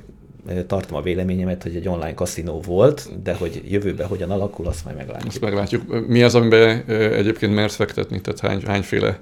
[0.66, 4.96] tartom a véleményemet, hogy egy online kaszinó volt, de hogy jövőben hogyan alakul, azt majd
[4.96, 5.29] meglátjuk.
[5.29, 6.09] Azt meglátjuk.
[6.09, 8.20] Mi az, amiben egyébként mersz fektetni?
[8.20, 9.18] Tehát hány, hányféle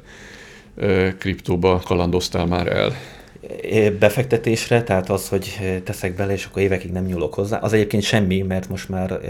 [1.19, 2.93] kriptóba kalandoztál már el?
[3.99, 7.59] Befektetésre, tehát az, hogy teszek bele, és akkor évekig nem nyúlok hozzá.
[7.59, 9.21] Az egyébként semmi, mert most már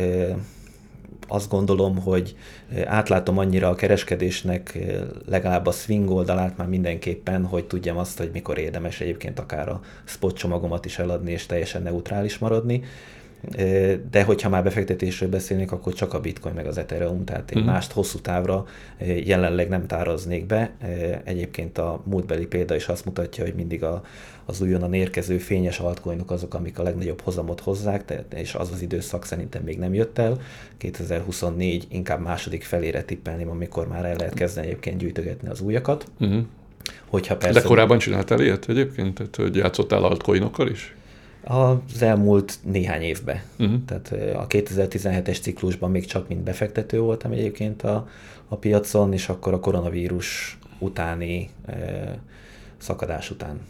[1.29, 2.37] azt gondolom, hogy
[2.85, 4.79] átlátom annyira a kereskedésnek
[5.27, 9.81] legalább a swing oldalát már mindenképpen, hogy tudjam azt, hogy mikor érdemes egyébként akár a
[10.05, 12.83] spot csomagomat is eladni és teljesen neutrális maradni
[14.11, 17.73] de hogyha már befektetésről beszélnék, akkor csak a bitcoin meg az Ethereum, tehát én uh-huh.
[17.73, 18.65] mást hosszú távra
[19.25, 20.71] jelenleg nem táraznék be.
[21.25, 24.03] Egyébként a múltbeli példa is azt mutatja, hogy mindig a,
[24.45, 29.25] az újonnan érkező fényes altcoinok azok, amik a legnagyobb hozamot hozzák, és az az időszak
[29.25, 30.41] szerintem még nem jött el.
[30.77, 36.07] 2024 inkább második felére tippelném, amikor már el lehet kezdeni egyébként gyűjtögetni az újakat.
[36.21, 36.43] Uh-huh.
[37.07, 37.61] Hogyha persze...
[37.61, 39.15] De korábban csináltál ilyet egyébként?
[39.15, 40.95] Tehát, hogy játszottál altcoinokkal is?
[41.49, 43.41] Az elmúlt néhány évben.
[43.59, 43.85] Uh-huh.
[43.85, 48.09] Tehát a 2017-es ciklusban még csak mint befektető voltam egyébként a,
[48.49, 51.51] a piacon, és akkor a koronavírus utáni
[52.79, 53.61] szakadás után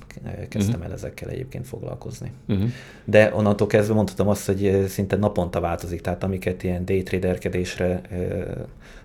[0.49, 0.85] kezdtem uh-huh.
[0.85, 2.33] el ezekkel egyébként foglalkozni.
[2.49, 2.69] Uh-huh.
[3.05, 8.01] De onnantól kezdve mondhatom azt, hogy szinte naponta változik, tehát amiket ilyen daytraderkedésre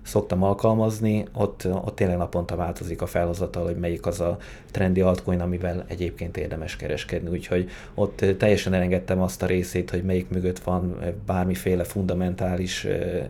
[0.01, 4.37] szoktam alkalmazni, ott, ott tényleg naponta változik a felhozatal, hogy melyik az a
[4.71, 7.29] trendi altcoin, amivel egyébként érdemes kereskedni.
[7.29, 12.87] Úgyhogy ott teljesen elengedtem azt a részét, hogy melyik mögött van bármiféle fundamentális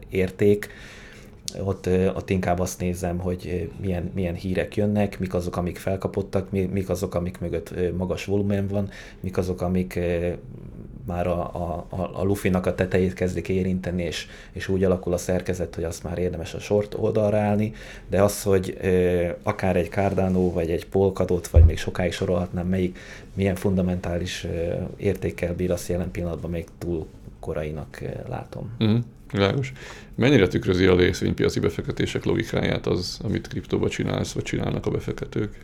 [0.10, 0.70] érték,
[1.64, 6.90] ott, ott inkább azt nézem, hogy milyen, milyen hírek jönnek, mik azok, amik felkapottak, mik
[6.90, 10.00] azok, amik mögött magas volumen van, mik azok, amik
[11.06, 15.76] már a, a, a lufinak a tetejét kezdik érinteni, és, és úgy alakul a szerkezet,
[15.76, 17.74] hogy azt már érdemes a short oldalra állni,
[18.10, 18.78] de az, hogy
[19.44, 22.98] akár egy Cardano, vagy egy Polkadot, vagy még sokáig sorolhatnám, melyik
[23.34, 27.08] milyen fundamentális e, értékkel bír, azt jelen pillanatban még túl
[27.40, 28.72] korainak látom.
[28.84, 28.98] Mm.
[29.32, 29.72] Világos.
[30.16, 35.58] Mennyire tükrözi a részvénypiaci befektetések logikáját az, amit kriptóba csinálsz, vagy csinálnak a befektetők?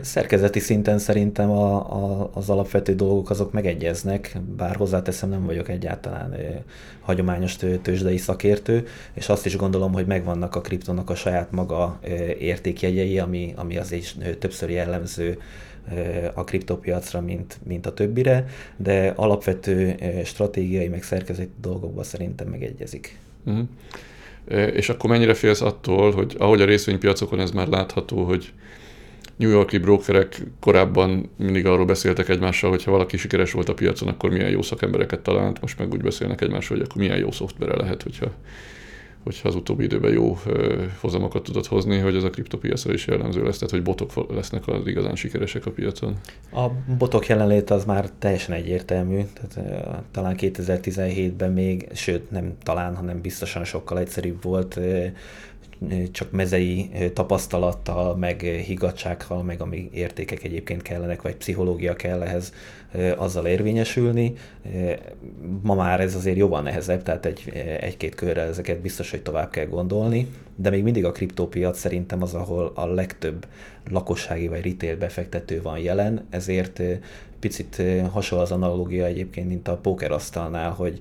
[0.00, 6.32] Szerkezeti szinten szerintem a, a, az alapvető dolgok azok megegyeznek, bár hozzáteszem nem vagyok egyáltalán
[6.32, 6.62] e,
[7.00, 12.08] hagyományos tőzsdei szakértő, és azt is gondolom, hogy megvannak a kriptónak a saját maga e,
[12.38, 15.38] értékjegyei, ami, ami azért többször jellemző
[16.34, 18.46] a kriptopiacra, mint, mint a többire,
[18.76, 19.94] de alapvető
[20.24, 23.18] stratégiai meg szerkezeti dolgokban szerintem megegyezik.
[23.44, 23.66] Uh-huh.
[24.74, 28.52] És akkor mennyire félsz attól, hogy ahogy a részvénypiacokon ez már látható, hogy
[29.36, 34.08] New Yorki brokerek korábban mindig arról beszéltek egymással, hogy ha valaki sikeres volt a piacon,
[34.08, 37.76] akkor milyen jó szakembereket talált, most meg úgy beszélnek egymással, hogy akkor milyen jó szoftvere
[37.76, 38.32] lehet, hogyha
[39.26, 40.38] hogyha az utóbbi időben jó
[41.00, 44.86] hozamokat tudott hozni, hogy ez a kriptopiacra is jellemző lesz, tehát hogy botok lesznek az
[44.86, 46.16] igazán sikeresek a piacon.
[46.52, 53.20] A botok jelenlét az már teljesen egyértelmű, tehát talán 2017-ben még, sőt nem talán, hanem
[53.20, 54.80] biztosan sokkal egyszerűbb volt
[56.10, 62.52] csak mezei tapasztalattal, meg higgadsággal, meg ami értékek egyébként kellenek, vagy pszichológia kell ehhez
[63.16, 64.32] azzal érvényesülni.
[65.62, 69.66] Ma már ez azért jóval nehezebb, tehát egy, egy-két körre ezeket biztos, hogy tovább kell
[69.66, 73.46] gondolni, de még mindig a kriptópiac szerintem az, ahol a legtöbb
[73.90, 76.82] lakossági vagy retail befektető van jelen, ezért
[77.40, 80.98] picit hasonló az analógia egyébként, mint a pókerasztalnál, hogy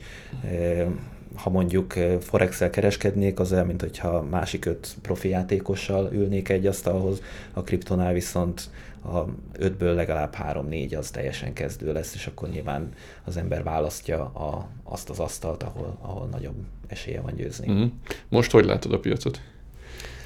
[1.35, 7.21] ha mondjuk Forex-el kereskednék, az olyan, mint hogyha másik öt profi játékossal ülnék egy asztalhoz,
[7.53, 8.69] a kriptonál viszont
[9.03, 12.89] a ötből legalább három-négy az teljesen kezdő lesz, és akkor nyilván
[13.23, 16.55] az ember választja a, azt az asztalt, ahol, ahol nagyobb
[16.87, 17.71] esélye van győzni.
[17.71, 17.85] Mm-hmm.
[18.29, 19.41] Most hogy látod a piacot?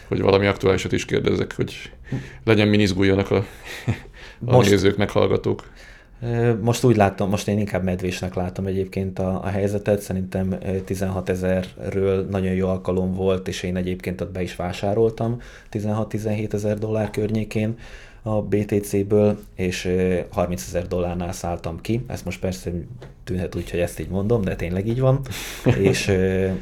[0.08, 1.92] Hogy valami aktuálisat is kérdezek, hogy
[2.44, 3.38] legyen minizguljanak a,
[4.46, 5.72] a Most, nézők, meg hallgatók.
[6.62, 12.26] Most úgy látom, most én inkább medvésnek látom egyébként a, a helyzetet, szerintem 16 ezerről
[12.30, 17.78] nagyon jó alkalom volt, és én egyébként ott be is vásároltam 16-17 ezer dollár környékén
[18.22, 19.96] a BTC-ből, és
[20.30, 22.04] 30 ezer dollárnál szálltam ki.
[22.08, 22.72] Ezt most persze
[23.24, 25.22] tűnhet úgy, hogy ezt így mondom, de tényleg így van.
[25.90, 26.12] és,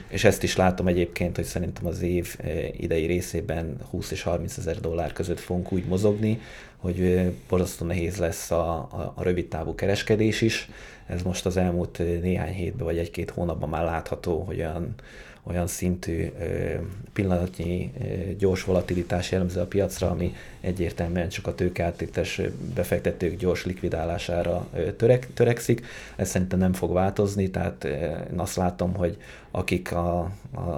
[0.07, 2.37] és ezt is látom egyébként, hogy szerintem az év
[2.77, 6.39] idei részében 20 és 30 ezer dollár között fogunk úgy mozogni,
[6.87, 10.69] hogy borzasztó nehéz lesz a, a, a rövid távú kereskedés is.
[11.05, 14.93] Ez most az elmúlt néhány hétben vagy egy-két hónapban már látható, hogy olyan,
[15.43, 16.31] olyan szintű
[17.13, 17.91] pillanatnyi
[18.37, 22.41] gyors volatilitás jellemző a piacra, ami egyértelműen csak a tőkeáttétes
[22.75, 25.85] befektetők gyors likvidálására törek, törekszik.
[26.15, 27.83] Ez szerintem nem fog változni, tehát
[28.31, 29.17] én azt látom, hogy
[29.51, 30.31] akik a,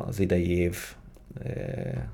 [0.07, 0.77] az idei év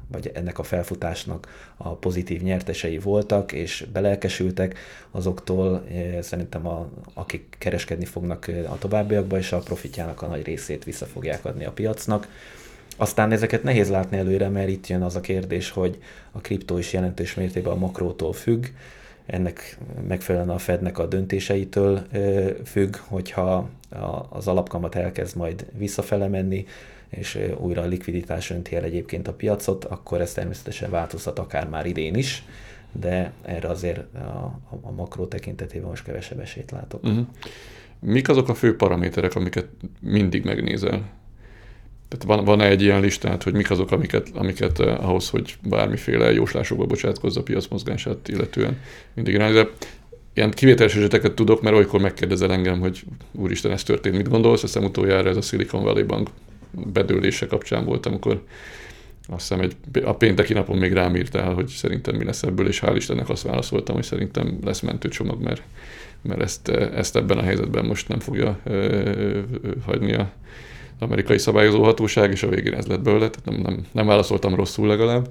[0.07, 4.77] vagy ennek a felfutásnak a pozitív nyertesei voltak, és belelkesültek,
[5.11, 5.83] azoktól
[6.21, 11.45] szerintem a, akik kereskedni fognak a továbbiakban, és a profitjának a nagy részét vissza fogják
[11.45, 12.27] adni a piacnak.
[12.97, 16.01] Aztán ezeket nehéz látni előre, mert itt jön az a kérdés, hogy
[16.31, 18.65] a kriptó is jelentős mértékben a makrótól függ,
[19.25, 22.07] ennek megfelelően a Fednek a döntéseitől
[22.65, 23.69] függ, hogyha
[24.29, 26.65] az alapkamat elkezd majd visszafele menni,
[27.17, 31.85] és újra a likviditás önti el egyébként a piacot, akkor ez természetesen változhat akár már
[31.85, 32.43] idén is,
[32.91, 37.03] de erre azért a, a makró tekintetében most kevesebb esélyt látok.
[37.03, 37.25] Uh-huh.
[37.99, 39.67] Mik azok a fő paraméterek, amiket
[40.01, 41.13] mindig megnézel?
[42.07, 46.31] Tehát van, van-e egy ilyen listát, hogy mik azok, amiket, amiket eh, ahhoz, hogy bármiféle
[46.31, 48.79] jóslásokba bocsátkozza a piac mozgását illetően
[49.13, 49.55] mindig irányít.
[49.55, 49.69] De
[50.33, 54.63] ilyen kivételes eseteket tudok, mert olykor megkérdezel engem, hogy úristen, ez történt, mit gondolsz?
[54.63, 56.29] Aztán utoljára ez a Silicon Valley Bank
[56.93, 58.43] bedőlése kapcsán volt, amikor
[59.27, 62.81] azt hiszem egy, a pénteki napon még rám írtál, hogy szerintem mi lesz ebből, és
[62.85, 65.61] hál' Istennek azt válaszoltam, hogy szerintem lesz mentőcsomag, mert,
[66.21, 69.41] mert ezt, ezt ebben a helyzetben most nem fogja ö, ö,
[69.85, 70.31] hagyni a
[70.99, 74.87] amerikai szabályozó hatóság, és a végén ez lett belőle, tehát nem, nem, nem válaszoltam rosszul
[74.87, 75.29] legalább.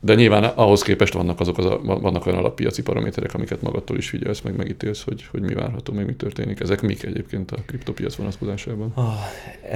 [0.00, 4.08] De nyilván ahhoz képest vannak, azok az a, vannak olyan alappiaci paraméterek, amiket magadtól is
[4.08, 6.60] figyelsz, meg megítélsz, hogy, hogy mi várható, még mi történik.
[6.60, 8.92] Ezek mik egyébként a kriptopiac vonatkozásában?
[8.92, 9.12] A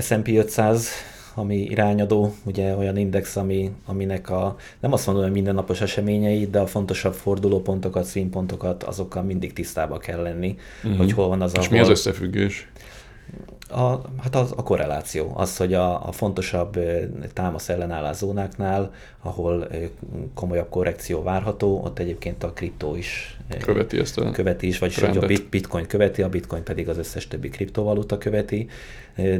[0.00, 0.88] S&P 500
[1.34, 6.58] ami irányadó, ugye olyan index, ami, aminek a, nem azt mondom, hogy mindennapos eseményei, de
[6.58, 10.98] a fontosabb fordulópontokat, színpontokat, azokkal mindig tisztába kell lenni, uh-huh.
[10.98, 12.68] hogy hol van az, És mi az összefüggés?
[13.70, 16.78] A, hát az a korreláció, az, hogy a, a fontosabb
[17.32, 19.68] támasz ellenállás zónáknál, ahol
[20.34, 25.26] komolyabb korrekció várható, ott egyébként a kriptó is követi ezt a követi is, vagyis a
[25.50, 28.68] bitcoin követi, a bitcoin pedig az összes többi kriptovaluta követi,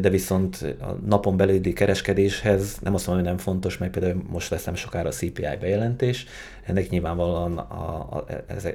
[0.00, 4.50] de viszont a napon belüli kereskedéshez nem azt mondom, hogy nem fontos, mert például most
[4.50, 6.26] lesz nem sokára a CPI bejelentés,
[6.64, 8.24] ennek nyilvánvalóan a, a,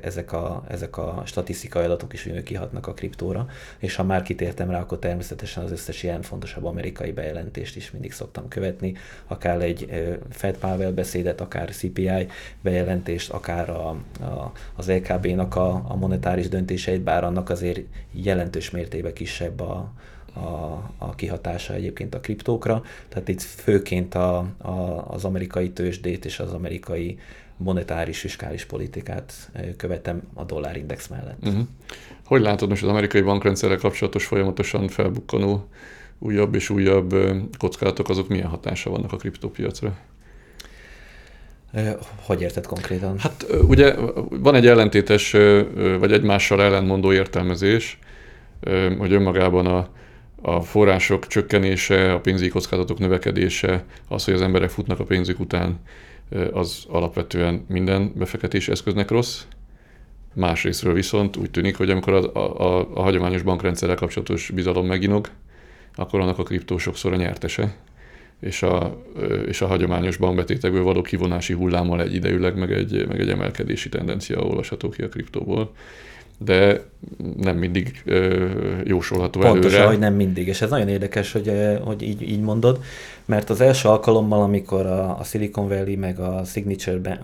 [0.02, 4.80] ezek, a, ezek a statisztikai adatok is kihatnak a kriptóra, és ha már kitértem rá,
[4.80, 8.94] akkor természetesen az összes ilyen fontosabb amerikai bejelentést is mindig szoktam követni,
[9.28, 9.90] akár egy
[10.30, 12.28] Fed Powell beszédet, akár CPI
[12.62, 17.82] bejelentést, akár a, a, az LKB-nak a, a monetáris döntéseit, bár annak azért
[18.12, 19.92] jelentős mértékben kisebb a,
[20.34, 22.84] a, a kihatása egyébként a kriptókra.
[23.10, 27.20] Tehát itt főként a, a, az amerikai tőzsdét és az amerikai
[27.58, 29.34] monetáris, fiskális politikát
[29.78, 31.38] követem a dollárindex mellett.
[31.46, 31.68] Uh-huh.
[32.26, 35.68] Hogy látod most az amerikai bankrendszerrel kapcsolatos folyamatosan felbukkanó
[36.20, 37.16] újabb és újabb
[37.58, 39.98] kockázatok, azok milyen hatása vannak a kriptópiacra?
[42.22, 43.18] Hogy érted konkrétan?
[43.18, 43.96] Hát ugye
[44.30, 45.32] van egy ellentétes,
[46.00, 48.00] vagy egymással ellentmondó értelmezés,
[48.98, 49.90] hogy önmagában a,
[50.42, 55.80] a források csökkenése, a pénzügyi kockázatok növekedése, az, hogy az emberek futnak a pénzük után,
[56.54, 59.42] az alapvetően minden befektetési eszköznek rossz.
[60.34, 65.30] Másrésztről viszont úgy tűnik, hogy amikor a, a, a hagyományos bankrendszerrel kapcsolatos bizalom meginog,
[65.96, 67.76] akkor annak a kriptó sokszor a nyertese,
[68.40, 69.04] és a,
[69.48, 74.90] és a hagyományos bankbetétekből való kivonási hullámmal egyidejűleg, meg egy, meg egy emelkedési tendencia olvasható
[74.90, 75.72] ki a kriptóból
[76.38, 76.82] de
[77.38, 78.50] nem mindig ö,
[78.84, 79.62] jósolható Pontosan, előre.
[79.62, 81.52] Pontosan, hogy nem mindig, és ez nagyon érdekes, hogy,
[81.84, 82.80] hogy így, így mondod,
[83.26, 87.20] mert az első alkalommal, amikor a, a Silicon Valley meg a Signature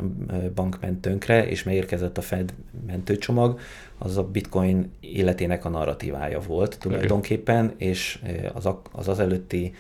[0.55, 2.53] Bank ment tönkre, és megérkezett a Fed
[2.87, 3.59] mentőcsomag,
[3.97, 8.19] az a bitcoin életének a narratívája volt tulajdonképpen, és
[8.53, 9.73] az, az az előtti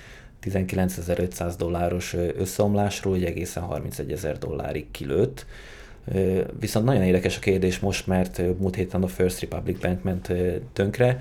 [0.43, 5.45] 19.500 dolláros összeomlásról egy egészen 31 ezer dollárig kilőtt,
[6.59, 10.33] Viszont nagyon érdekes a kérdés most, mert múlt héten a First Republic Bank ment
[10.73, 11.19] tönkre,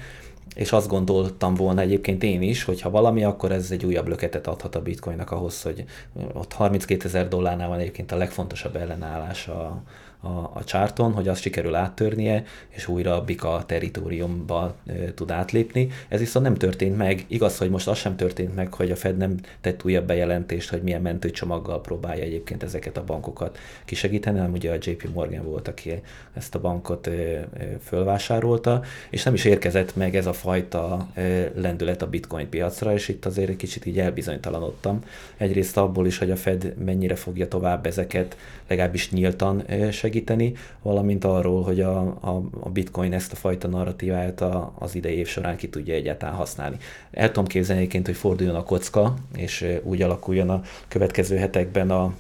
[0.55, 4.47] és azt gondoltam volna egyébként én is, hogy ha valami, akkor ez egy újabb löketet
[4.47, 5.85] adhat a bitcoinnak ahhoz, hogy
[6.33, 9.83] ott 32 ezer dollárnál van egyébként a legfontosabb ellenállás a,
[10.21, 15.89] a, a csárton, hogy azt sikerül áttörnie, és újra a Bika teritoriumba e, tud átlépni.
[16.09, 17.25] Ez viszont nem történt meg.
[17.29, 20.83] Igaz, hogy most az sem történt meg, hogy a Fed nem tett újabb bejelentést, hogy
[20.83, 26.03] milyen mentőcsomaggal próbálja egyébként ezeket a bankokat kisegíteni, hanem ugye a JP Morgan volt, aki
[26.33, 27.47] ezt a bankot e, e,
[27.83, 33.09] fölvásárolta, és nem is érkezett meg ez a fajta e, lendület a bitcoin piacra, és
[33.09, 35.05] itt azért egy kicsit így elbizonytalanodtam.
[35.37, 41.25] Egyrészt abból is, hogy a Fed mennyire fogja tovább ezeket legalábbis nyíltan segíteni, segíteni, valamint
[41.25, 45.57] arról, hogy a, a, a bitcoin ezt a fajta narratíváját a, az idei év során
[45.57, 46.77] ki tudja egyáltalán használni.
[47.11, 52.15] El tudom képzelni egyébként, hogy forduljon a kocka, és úgy alakuljon a következő hetekben a,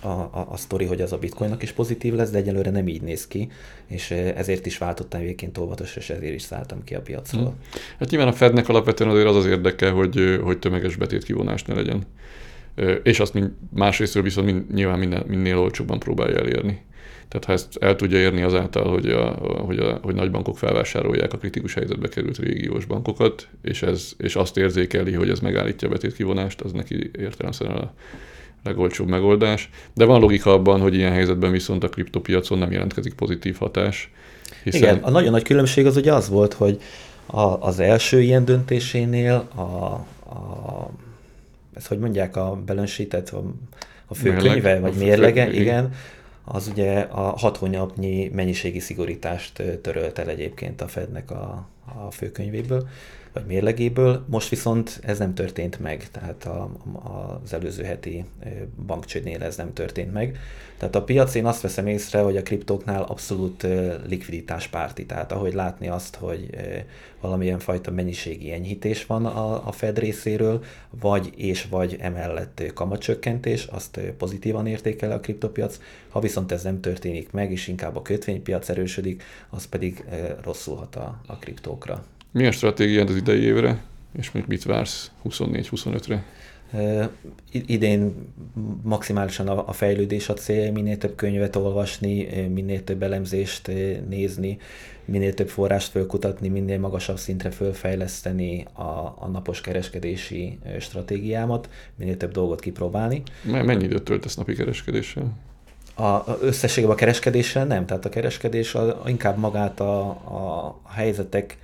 [0.00, 3.02] a, a, a sztori, hogy az a bitcoinnak is pozitív lesz, de egyelőre nem így
[3.02, 3.48] néz ki,
[3.86, 7.42] és ezért is váltottam egyébként óvatos, és ezért is szálltam ki a piacról.
[7.42, 7.58] Hmm.
[7.98, 11.74] Hát nyilván a Fednek alapvetően azért az az érdeke, hogy, hogy tömeges betét kivonás ne
[11.74, 12.02] legyen.
[13.02, 13.38] És azt
[13.74, 16.82] másrésztről viszont mind, nyilván minden, minél olcsóbban próbálja elérni.
[17.28, 19.30] Tehát ha ezt el tudja érni azáltal, hogy, a,
[19.64, 24.36] hogy, a, hogy nagy bankok felvásárolják a kritikus helyzetbe került régiós bankokat, és, ez, és
[24.36, 27.92] azt érzékeli, hogy ez megállítja a betétkivonást, az neki értelemszerűen a,
[28.64, 29.70] legolcsóbb megoldás.
[29.94, 34.10] De van logika abban, hogy ilyen helyzetben viszont a kriptopiacon nem jelentkezik pozitív hatás.
[34.62, 34.82] Hiszen...
[34.82, 36.80] Igen, a nagyon nagy különbség az ugye az volt, hogy
[37.26, 40.90] a, az első ilyen döntésénél a, a
[41.74, 43.42] ez hogy mondják a belönsített, a,
[44.06, 45.92] a főkönyve, vagy mérlege, igen,
[46.50, 52.88] az ugye a hat hónapnyi mennyiségi szigorítást törölt el egyébként a Fednek a, a főkönyvéből
[53.32, 54.24] vagy mérlegéből.
[54.28, 58.24] Most viszont ez nem történt meg, tehát a, a, az előző heti
[58.86, 60.38] bankcsődnél ez nem történt meg.
[60.78, 63.66] Tehát a piac én azt veszem észre, hogy a kriptóknál abszolút
[64.06, 66.50] likviditáspárti, tehát ahogy látni azt, hogy
[67.20, 74.00] valamilyen fajta mennyiségi enyhítés van a, a Fed részéről, vagy és vagy emellett kamacsökkentés, azt
[74.18, 75.78] pozitívan értékel a kriptopiac.
[76.08, 80.04] Ha viszont ez nem történik meg, és inkább a kötvénypiac erősödik, az pedig
[80.42, 82.04] rosszul hat a, a kriptókra.
[82.32, 83.82] Milyen stratégiád az idei évre,
[84.18, 86.24] és még mit vársz 24-25-re?
[87.50, 88.32] idén
[88.82, 93.70] maximálisan a, fejlődés a cél, minél több könyvet olvasni, minél több elemzést
[94.08, 94.58] nézni,
[95.04, 102.32] minél több forrást fölkutatni, minél magasabb szintre fölfejleszteni a, a napos kereskedési stratégiámat, minél több
[102.32, 103.22] dolgot kipróbálni.
[103.42, 105.32] Mennyi időt töltesz napi kereskedéssel?
[105.94, 111.58] A, összességében a kereskedéssel nem, tehát a kereskedés a, inkább magát a, a helyzetek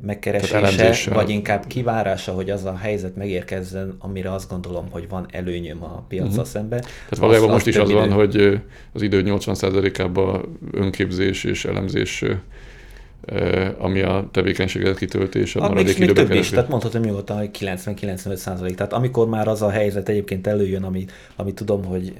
[0.00, 5.82] megkeresése, vagy inkább kivárása, hogy az a helyzet megérkezzen, amire azt gondolom, hogy van előnyöm
[5.82, 6.46] a piacra uh-huh.
[6.46, 6.78] szembe.
[6.78, 7.98] Tehát valójában most is az idő...
[7.98, 8.60] van, hogy
[8.92, 12.24] az idő 80%-ában önképzés és elemzés
[13.78, 17.50] ami a tevékenységet kitöltés, a, a maradék még, még több is, tehát mondhatom nyugodtan, hogy
[17.58, 18.74] 90-95 százalék.
[18.74, 21.04] Tehát amikor már az a helyzet egyébként előjön, ami,
[21.36, 22.12] ami tudom, hogy,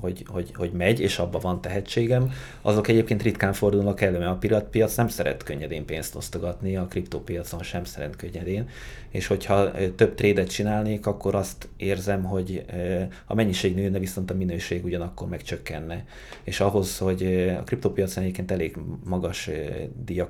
[0.00, 2.30] hogy, hogy, hogy megy, és abban van tehetségem,
[2.62, 7.62] azok egyébként ritkán fordulnak elő, mert a piratpiac nem szeret könnyedén pénzt osztogatni, a kriptópiacon
[7.62, 8.68] sem szeret könnyedén,
[9.10, 12.64] és hogyha több trédet csinálnék, akkor azt érzem, hogy
[13.26, 16.04] a mennyiség nőne, viszont a minőség ugyanakkor megcsökkenne.
[16.42, 19.50] És ahhoz, hogy a kriptópiacon egyébként elég magas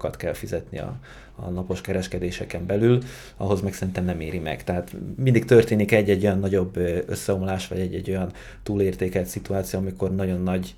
[0.07, 0.99] díjakat kell fizetni a,
[1.37, 2.99] a napos kereskedéseken belül,
[3.37, 4.65] ahhoz meg szerintem nem éri meg.
[4.65, 10.75] Tehát mindig történik egy-egy olyan nagyobb összeomlás, vagy egy-egy olyan túlértékelt szituáció, amikor nagyon nagy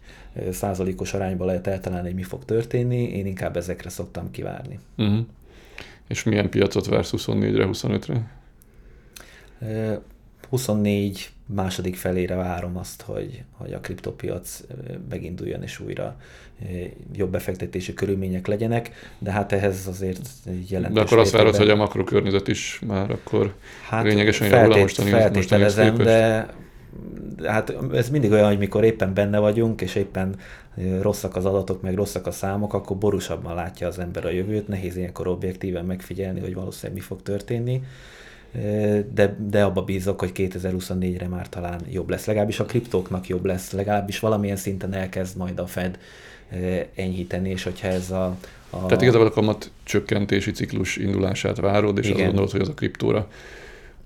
[0.53, 4.79] százalékos arányba lehet eltalálni, hogy mi fog történni, én inkább ezekre szoktam kivárni.
[4.97, 5.27] Uh-huh.
[6.09, 8.31] És milyen piacot vársz 24-re, 25-re?
[10.49, 14.61] 24 második felére várom azt, hogy, hogy a kriptopiac
[15.09, 16.17] meginduljon és újra
[17.13, 20.29] jobb befektetési körülmények legyenek, de hát ehhez azért
[20.69, 23.55] jelentős De akkor azt várod, hogy a makrokörnyezet is már akkor
[23.89, 26.49] hát lényegesen javul a mostani Feltételezem, de
[27.45, 30.37] hát ez mindig olyan, hogy mikor éppen benne vagyunk, és éppen
[31.01, 34.97] rosszak az adatok, meg rosszak a számok, akkor borúsabban látja az ember a jövőt, nehéz
[34.97, 37.83] ilyenkor objektíven megfigyelni, hogy valószínűleg mi fog történni,
[39.15, 42.27] de, de abba bízok, hogy 2024-re már talán jobb lesz.
[42.27, 45.99] Legalábbis a kriptóknak jobb lesz, legalábbis valamilyen szinten elkezd majd a Fed
[46.95, 48.37] enyhíteni, és hogyha ez a,
[48.71, 48.87] a...
[48.87, 52.17] Tehát igazából a kamat csökkentési ciklus indulását várod, és Igen.
[52.17, 53.29] azt gondolod, hogy az a kriptóra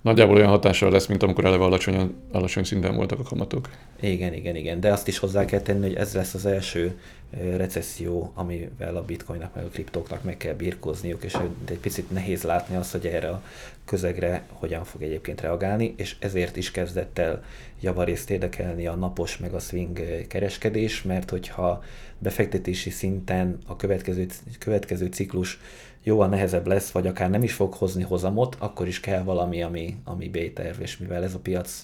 [0.03, 3.69] nagyjából olyan hatással lesz, mint amikor eleve alacsony, alacsony szinten voltak a kamatok.
[4.01, 4.81] Igen, igen, igen.
[4.81, 6.99] De azt is hozzá kell tenni, hogy ez lesz az első
[7.41, 12.77] recesszió, amivel a bitcoinnak meg a kriptóknak meg kell birkózniuk, és egy picit nehéz látni
[12.77, 13.43] azt, hogy erre a
[13.85, 17.45] közegre hogyan fog egyébként reagálni, és ezért is kezdett el
[17.81, 21.83] javarészt érdekelni a napos meg a swing kereskedés, mert hogyha
[22.19, 24.27] befektetési szinten a következő,
[24.59, 25.61] következő ciklus
[26.03, 29.97] jóval nehezebb lesz, vagy akár nem is fog hozni hozamot, akkor is kell valami, ami,
[30.05, 31.83] ami B-terv, és mivel ez a piac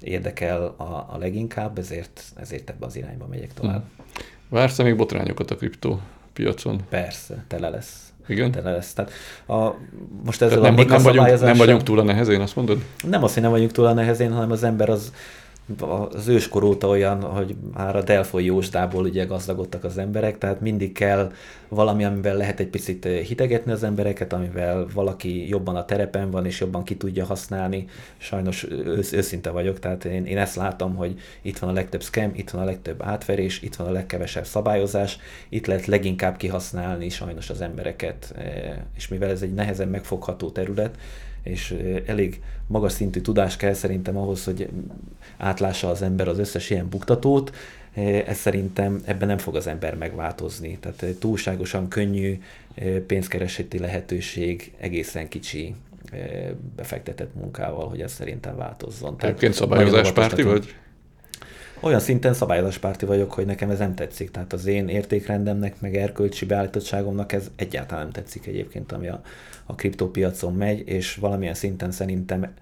[0.00, 3.84] érdekel a, a leginkább, ezért, ezért ebbe az irányba megyek tovább.
[3.96, 4.04] Hmm.
[4.48, 6.00] Vársz még botrányokat a kriptó
[6.32, 6.80] piacon?
[6.88, 8.12] Persze, tele lesz.
[8.28, 8.50] Igen?
[8.50, 8.92] Tele lesz.
[8.92, 9.10] Tehát
[9.46, 9.74] a,
[10.24, 12.82] most ezzel Tehát nem, a nem, vagyunk, nem vagyunk túl a nehezén, azt mondod?
[13.08, 15.12] Nem azt, hogy nem vagyunk túl a nehezén, hanem az ember az
[16.12, 20.92] az őskor óta olyan, hogy már a Delfoi jósdából ugye gazdagodtak az emberek, tehát mindig
[20.92, 21.32] kell
[21.68, 26.60] valami, amivel lehet egy picit hidegetni az embereket, amivel valaki jobban a terepen van, és
[26.60, 27.86] jobban ki tudja használni.
[28.16, 32.30] Sajnos ősz, őszinte vagyok, tehát én, én ezt látom, hogy itt van a legtöbb scam,
[32.34, 37.50] itt van a legtöbb átverés, itt van a legkevesebb szabályozás, itt lehet leginkább kihasználni sajnos
[37.50, 38.34] az embereket,
[38.96, 40.96] és mivel ez egy nehezen megfogható terület,
[41.46, 44.68] és elég magas szintű tudás kell szerintem ahhoz, hogy
[45.36, 47.54] átlássa az ember az összes ilyen buktatót,
[48.26, 50.78] ez szerintem ebben nem fog az ember megváltozni.
[50.80, 52.40] Tehát túlságosan könnyű
[53.06, 55.74] pénzkereseti lehetőség egészen kicsi
[56.76, 59.16] befektetett munkával, hogy ez szerintem változzon.
[59.18, 60.74] Egyébként szabályozáspárti vagy?
[61.80, 64.30] Olyan szinten szabályozáspárti vagyok, hogy nekem ez nem tetszik.
[64.30, 69.22] Tehát az én értékrendemnek, meg erkölcsi beállítottságomnak ez egyáltalán nem tetszik egyébként, ami a,
[69.66, 72.54] a kriptópiacon megy, és valamilyen szinten szerintem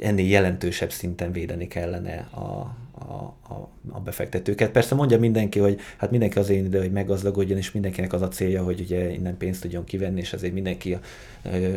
[0.00, 4.70] ennél jelentősebb szinten védeni kellene a, a, a, a befektetőket.
[4.70, 8.28] Persze mondja mindenki, hogy hát mindenki az én ide, hogy meggazdagodjon, és mindenkinek az a
[8.28, 11.00] célja, hogy ugye innen pénzt tudjon kivenni, és ezért mindenki a,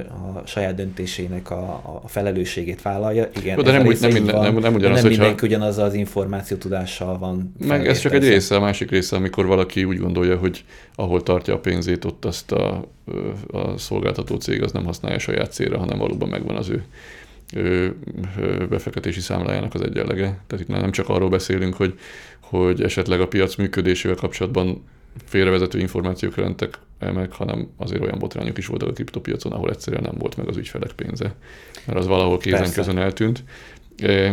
[0.06, 3.30] a saját döntésének a, a felelősségét vállalja.
[3.36, 5.94] Igen, Jó, de nem, úgy, nem, minden, van, nem, nem, ugyanaz, nem mindenki ugyanaz az
[5.94, 7.54] információ tudással van.
[7.58, 10.64] Meg ez csak egy része, a másik része, amikor valaki úgy gondolja, hogy
[10.96, 12.86] ahol tartja a pénzét, ott azt a,
[13.52, 16.84] a szolgáltató cég az nem használja saját célra, hanem valóban megvan az ő
[18.70, 20.24] befektetési számlájának az egyenlege.
[20.24, 22.00] Tehát itt már nem csak arról beszélünk, hogy,
[22.40, 24.84] hogy esetleg a piac működésével kapcsolatban
[25.26, 30.16] félrevezető információk jelentek meg, hanem azért olyan botrányok is voltak a kriptopiacon, ahol egyszerűen nem
[30.18, 31.36] volt meg az ügyfelek pénze,
[31.86, 33.44] mert az valahol kézen közön eltűnt.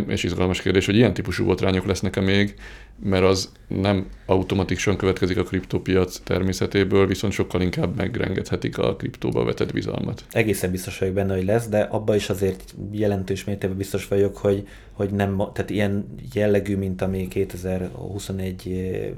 [0.06, 2.54] És izgalmas kérdés, hogy ilyen típusú botrányok lesznek-e még,
[3.02, 9.72] mert az nem automatikusan következik a kriptopiac természetéből, viszont sokkal inkább megrengethetik a kriptóba vetett
[9.72, 10.24] bizalmat.
[10.30, 14.68] Egészen biztos vagyok benne, hogy lesz, de abba is azért jelentős mértékben biztos vagyok, hogy,
[14.92, 19.14] hogy nem, tehát ilyen jellegű, mint ami 2021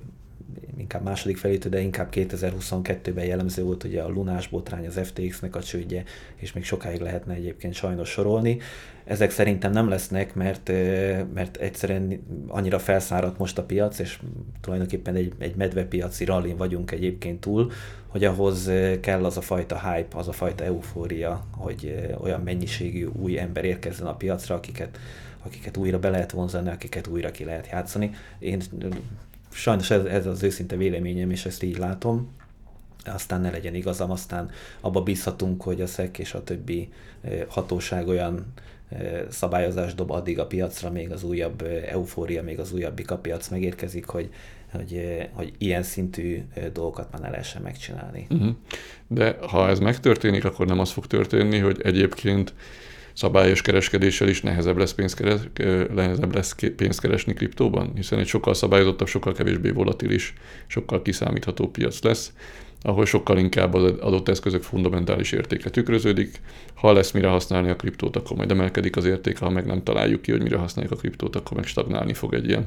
[0.78, 5.62] inkább második felét, de inkább 2022-ben jellemző volt ugye a lunás botrány, az FTX-nek a
[5.62, 6.04] csődje,
[6.36, 8.58] és még sokáig lehetne egyébként sajnos sorolni.
[9.08, 10.68] Ezek szerintem nem lesznek, mert,
[11.34, 14.18] mert egyszerűen annyira felszáradt most a piac, és
[14.60, 17.72] tulajdonképpen egy, egy medvepiaci rallin vagyunk egyébként túl,
[18.06, 23.38] hogy ahhoz kell az a fajta hype, az a fajta eufória, hogy olyan mennyiségű új
[23.38, 24.98] ember érkezzen a piacra, akiket
[25.42, 28.10] akiket újra be lehet vonzani, akiket újra ki lehet játszani.
[28.38, 28.62] Én
[29.50, 32.36] sajnos ez, ez az őszinte véleményem, és ezt így látom.
[33.04, 34.50] Aztán ne legyen igazam, aztán
[34.80, 36.88] abba bízhatunk, hogy a SZEK és a többi
[37.48, 38.52] hatóság olyan
[39.28, 44.28] szabályozást dob addig a piacra, még az újabb eufória, még az újabb piac megérkezik, hogy,
[44.72, 45.00] hogy,
[45.32, 48.26] hogy ilyen szintű dolgokat már ne lehessen megcsinálni.
[48.30, 48.48] Uh-huh.
[49.06, 52.54] De ha ez megtörténik, akkor nem az fog történni, hogy egyébként
[53.12, 55.40] szabályos kereskedéssel is nehezebb lesz, pénzt keres,
[55.94, 60.32] nehezebb lesz pénzt keresni kriptóban, hiszen egy sokkal szabályozottabb, sokkal kevésbé volatilis,
[60.66, 62.32] sokkal kiszámítható piac lesz,
[62.82, 66.40] ahol sokkal inkább az adott eszközök fundamentális értéke tükröződik.
[66.74, 70.22] Ha lesz mire használni a kriptót, akkor majd emelkedik az értéke, ha meg nem találjuk
[70.22, 72.66] ki, hogy mire használjuk a kriptót, akkor meg stagnálni fog egy ilyen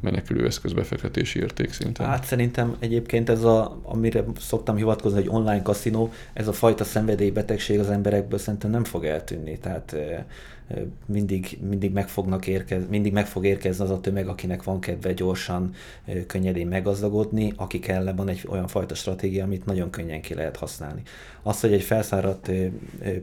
[0.00, 2.06] menekülő eszközbefektetési érték szinten.
[2.06, 7.78] Hát szerintem egyébként ez a, amire szoktam hivatkozni, hogy online kaszinó, ez a fajta szenvedélybetegség
[7.78, 9.58] az emberekből szerintem nem fog eltűnni.
[9.58, 9.96] Tehát
[11.06, 15.12] mindig, mindig, meg fognak érkez, mindig meg fog érkezni az a tömeg, akinek van kedve
[15.12, 15.74] gyorsan,
[16.26, 21.02] könnyedén meggazdagodni, akik ellen van egy olyan fajta stratégia, amit nagyon könnyen ki lehet használni.
[21.42, 22.50] Az, hogy egy felszáradt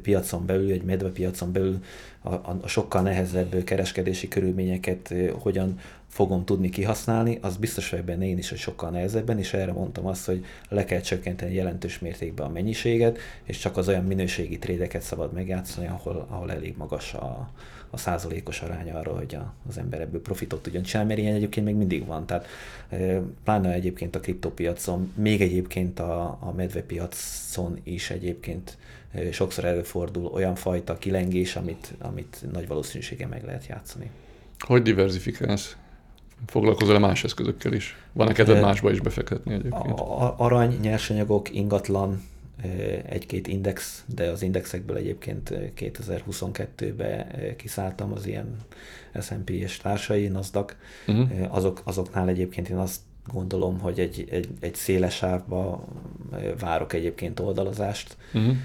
[0.01, 1.79] piacon belül, egy medvepiacon belül
[2.21, 5.79] a, a sokkal nehezebb kereskedési körülményeket hogyan
[6.15, 10.05] fogom tudni kihasználni, az biztos vagyok benne én is, hogy sokkal nehezebben, és erre mondtam
[10.05, 15.01] azt, hogy le kell csökkenteni jelentős mértékben a mennyiséget, és csak az olyan minőségi trédeket
[15.01, 17.49] szabad megjátszani, ahol, ahol elég magas a,
[17.89, 21.65] a százalékos aránya arra, hogy a, az ember ebből profitot tudjon csinálni, mert ilyen egyébként
[21.65, 22.25] még mindig van.
[22.25, 22.47] Tehát
[23.43, 28.77] pláne egyébként a kriptopiacon, még egyébként a, a medvepiacon is egyébként
[29.31, 34.09] sokszor előfordul olyan fajta kilengés, amit, amit nagy valószínűséggel meg lehet játszani.
[34.59, 35.77] Hogy diversifikálsz?
[36.45, 37.97] Foglalkozol-e más eszközökkel is?
[38.13, 39.99] Van-e kedved másba is befektetni egyébként?
[40.37, 42.23] Arany, nyersanyagok, ingatlan,
[43.09, 48.57] egy-két index, de az indexekből egyébként 2022-ben kiszálltam az ilyen
[49.21, 50.73] S&P és társai, NASDAQ.
[51.07, 51.55] Uh-huh.
[51.55, 52.99] Azok, azoknál egyébként én azt
[53.33, 55.85] gondolom, hogy egy, egy, egy széles sávba
[56.59, 58.17] várok egyébként oldalazást.
[58.33, 58.55] Uh-huh.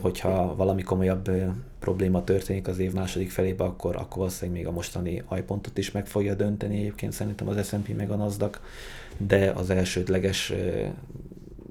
[0.00, 1.30] Hogyha valami komolyabb
[1.78, 6.06] probléma történik az év második felébe, akkor, akkor valószínűleg még a mostani ajpontot is meg
[6.06, 8.58] fogja dönteni egyébként szerintem az S&P meg a NASDAQ,
[9.16, 10.52] de az elsődleges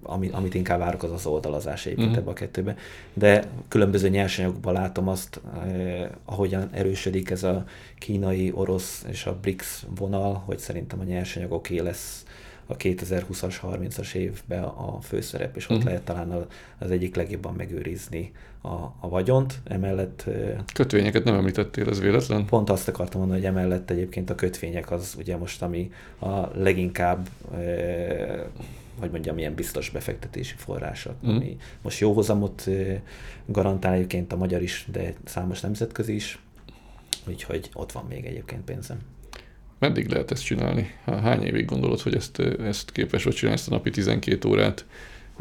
[0.04, 2.24] amit, amit inkább várok, az az oldalazás egyébként uh-huh.
[2.24, 2.76] ebbe a kettőbe.
[3.14, 7.66] De különböző nyersanyagokban látom azt, eh, ahogyan erősödik ez a
[7.98, 12.26] kínai, orosz és a BRICS vonal, hogy szerintem a nyersanyagoké lesz
[12.72, 15.86] a 2020-as, 30-as évben a főszerep, és ott uh-huh.
[15.86, 16.48] lehet talán
[16.78, 19.60] az egyik legjobban megőrizni a, a vagyont.
[19.64, 20.26] Emellett...
[20.74, 22.46] Kötvényeket nem említettél, ez véletlen?
[22.46, 27.30] Pont azt akartam mondani, hogy emellett egyébként a kötvények az ugye most, ami a leginkább
[29.00, 31.36] hogy mondjam, ilyen biztos befektetési források, mm.
[31.36, 32.68] ami most jó hozamot
[33.46, 36.40] garantál egyébként a magyar is, de számos nemzetközi is,
[37.28, 39.00] úgyhogy ott van még egyébként pénzem.
[39.80, 40.92] Meddig lehet ezt csinálni?
[41.06, 44.86] Hány évig gondolod, hogy ezt, ezt képes vagy csinálni, ezt a napi 12 órát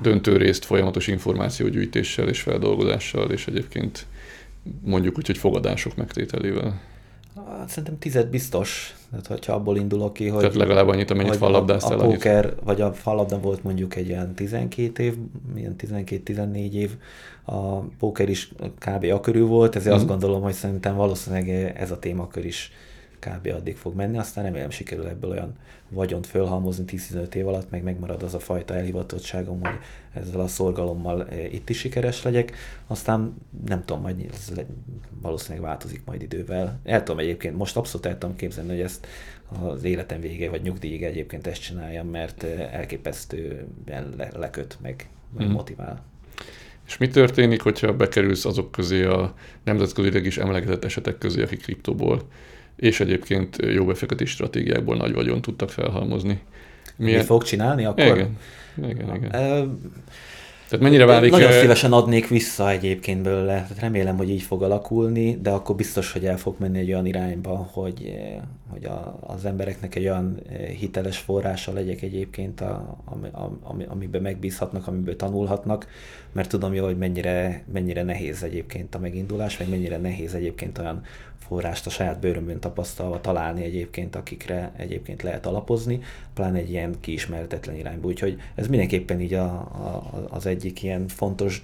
[0.03, 4.07] döntő részt folyamatos információgyűjtéssel és feldolgozással, és egyébként
[4.84, 6.80] mondjuk úgy, hogy fogadások megtételével?
[7.47, 10.41] Hát szerintem tized biztos, tehát hogyha abból indulok ki, hogy...
[10.41, 11.99] Tehát legalább annyit, amennyit fallabdáztál.
[11.99, 15.14] A, a póker, vagy a fallabda volt mondjuk egy ilyen 12 év,
[15.57, 16.91] ilyen 12-14 év,
[17.45, 19.05] a póker is kb.
[19.12, 19.99] a körül volt, ezért mm.
[19.99, 22.72] azt gondolom, hogy szerintem valószínűleg ez a témakör is
[23.18, 23.46] kb.
[23.46, 25.56] addig fog menni, aztán remélem sikerül ebből olyan
[25.88, 29.78] vagyont fölhalmozni 10-15 év alatt, meg megmarad az a fajta elhivatottságom, hogy
[30.12, 32.56] ezzel a szorgalommal eh, itt is sikeres legyek,
[32.86, 33.34] aztán
[33.66, 34.52] nem tudom, majd ez
[35.20, 36.80] valószínűleg változik majd idővel.
[36.84, 39.06] El tudom egyébként, most abszolút el tudom képzelni, hogy ezt
[39.60, 45.46] az életem vége, vagy nyugdíjig egyébként ezt csináljam, mert eh, elképesztően le, leköt, meg, meg
[45.46, 45.50] mm.
[45.50, 46.02] motivál.
[46.86, 52.22] És mi történik, hogyha bekerülsz azok közé a nemzetközileg is emlegetett esetek közé, akik kriptóból
[52.78, 56.40] és egyébként jó befektetés stratégiákból nagy vagyon tudtak felhalmozni.
[56.96, 57.18] Milyen...
[57.18, 58.04] Mit fog csinálni akkor?
[58.04, 58.36] Igen,
[58.76, 59.30] igen, igen.
[59.62, 59.68] Uh,
[60.68, 61.30] tehát mennyire válik...
[61.30, 63.52] Nagyon szívesen adnék vissza egyébként belőle.
[63.52, 67.06] Tehát remélem, hogy így fog alakulni, de akkor biztos, hogy el fog menni egy olyan
[67.06, 68.14] irányba, hogy,
[68.68, 70.40] hogy a, az embereknek egy olyan
[70.78, 73.28] hiteles forrása legyek egyébként, a, ami,
[73.62, 75.86] ami, amiben megbízhatnak, amiből tanulhatnak,
[76.32, 81.02] mert tudom jól, hogy mennyire, mennyire nehéz egyébként a megindulás, meg mennyire nehéz egyébként olyan
[81.49, 86.01] forrást a saját bőrömön tapasztalva találni egyébként, akikre egyébként lehet alapozni,
[86.34, 88.07] pláne egy ilyen kiismertetlen irányba.
[88.09, 91.62] Úgyhogy ez mindenképpen így a, a, az egyik ilyen fontos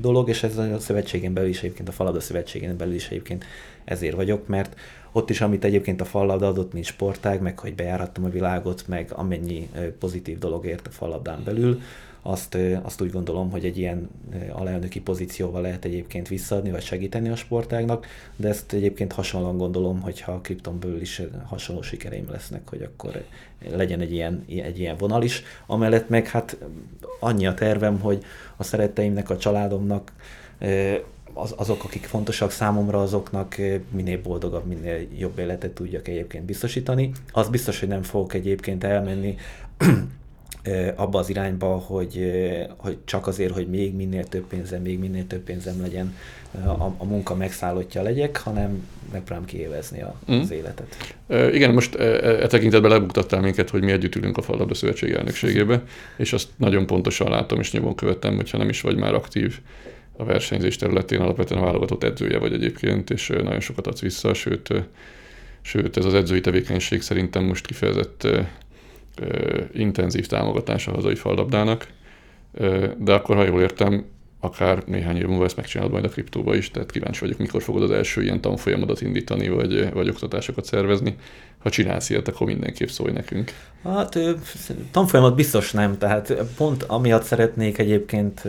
[0.00, 3.44] dolog, és ez a szövetségen belül is egyébként, a Falada szövetségen belül is egyébként
[3.84, 4.76] ezért vagyok, mert
[5.12, 9.10] ott is, amit egyébként a Falada adott, mint sportág, meg hogy bejárattam a világot, meg
[9.12, 9.68] amennyi
[9.98, 11.80] pozitív dolog ért a Falladán belül,
[12.26, 14.10] azt, azt úgy gondolom, hogy egy ilyen
[14.52, 18.06] alelnöki pozícióval lehet egyébként visszaadni, vagy segíteni a sportágnak,
[18.36, 23.24] de ezt egyébként hasonlóan gondolom, hogyha a kriptonből is hasonló sikereim lesznek, hogy akkor
[23.70, 25.42] legyen egy ilyen, egy ilyen vonal is.
[25.66, 26.56] Amellett meg hát
[27.20, 28.24] annyi a tervem, hogy
[28.56, 30.12] a szeretteimnek, a családomnak
[31.34, 33.56] az, azok, akik fontosak számomra, azoknak
[33.90, 37.10] minél boldogabb, minél jobb életet tudjak egyébként biztosítani.
[37.32, 39.36] Az biztos, hogy nem fogok egyébként elmenni
[40.94, 42.32] abba az irányba, hogy,
[42.76, 46.14] hogy csak azért, hogy még minél több pénzem, még minél több pénzem legyen,
[46.64, 50.40] a, a munka megszállottja legyek, hanem megpróbálom kiévezni a, mm.
[50.40, 51.16] az életet.
[51.28, 52.04] E, igen, most e,
[52.42, 55.82] e tekintetben lebuktattál minket, hogy mi együtt ülünk a Falabda Szövetség elnökségébe,
[56.16, 59.58] és azt nagyon pontosan látom és nyomon követem, hogyha nem is vagy már aktív
[60.16, 64.68] a versenyzés területén, alapvetően a válogatott edzője vagy egyébként, és nagyon sokat adsz vissza, sőt,
[65.60, 68.28] sőt ez az edzői tevékenység szerintem most kifejezett
[69.72, 71.86] intenzív támogatása hazai fallabdának,
[72.98, 74.04] de akkor, ha jól értem,
[74.40, 77.82] akár néhány év múlva ezt megcsinálod majd a kriptóba is, tehát kíváncsi vagyok, mikor fogod
[77.82, 81.16] az első ilyen tanfolyamodat indítani, vagy, vagy oktatásokat szervezni.
[81.58, 83.52] Ha csinálsz ilyet, akkor mindenképp szólj nekünk.
[83.84, 84.18] Hát
[84.90, 88.44] tanfolyamat biztos nem, tehát pont amiatt szeretnék egyébként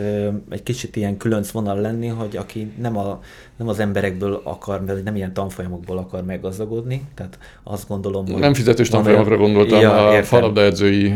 [0.50, 3.20] egy kicsit ilyen különc vonal lenni, hogy aki nem, a,
[3.56, 8.40] nem az emberekből akar, vagy nem ilyen tanfolyamokból akar meggazdagodni, tehát azt gondolom, hogy...
[8.40, 11.12] Nem fizetős tanfolyamokra gondoltam, ja, a falabda edzői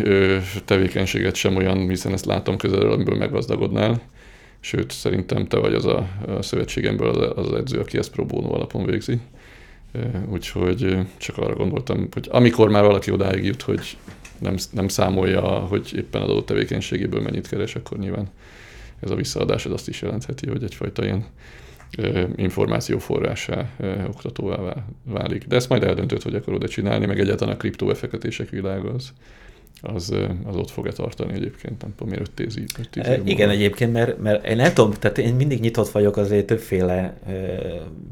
[0.64, 4.00] tevékenységet sem olyan, hiszen ezt látom közelről, amiből meggazdagodnál.
[4.64, 8.54] Sőt, szerintem te vagy az a, a szövetségemből az, az edző, aki ezt pro bono
[8.54, 9.20] alapon végzi.
[10.28, 13.96] Úgyhogy csak arra gondoltam, hogy amikor már valaki odáig jut, hogy
[14.38, 18.30] nem, nem számolja, hogy éppen adott tevékenységéből mennyit keres, akkor nyilván
[19.00, 21.26] ez a visszaadás az azt is jelentheti, hogy egyfajta ilyen
[22.36, 23.70] információforrásá,
[24.06, 25.44] oktatóvá válik.
[25.46, 29.12] De ezt majd eldöntöd, hogy akarod-e csinálni, meg egyáltalán a kriptobefektetések világa az,
[29.82, 30.14] az,
[30.44, 32.30] az ott fog-e tartani egyébként, nem tudom, miért
[32.78, 36.16] 5 10 e, Igen, egyébként, mert, mert én nem tudom, tehát én mindig nyitott vagyok
[36.16, 37.18] azért többféle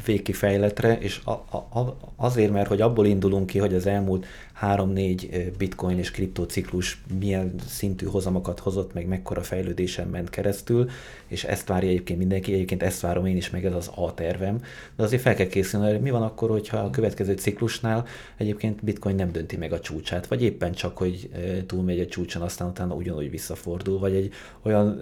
[0.04, 4.26] végkifejletre, és a, a, azért, mert hogy abból indulunk ki, hogy az elmúlt
[4.62, 10.90] 3-4 bitcoin és kriptociklus milyen szintű hozamokat hozott, meg mekkora fejlődésen ment keresztül,
[11.30, 14.62] és ezt várja egyébként mindenki, egyébként ezt várom én is, meg ez az A tervem,
[14.96, 18.06] de azért fel kell készülni, hogy mi van akkor, hogyha a következő ciklusnál
[18.36, 21.30] egyébként bitcoin nem dönti meg a csúcsát, vagy éppen csak, hogy
[21.66, 25.00] túlmegy a csúcson, aztán utána ugyanúgy visszafordul, vagy egy olyan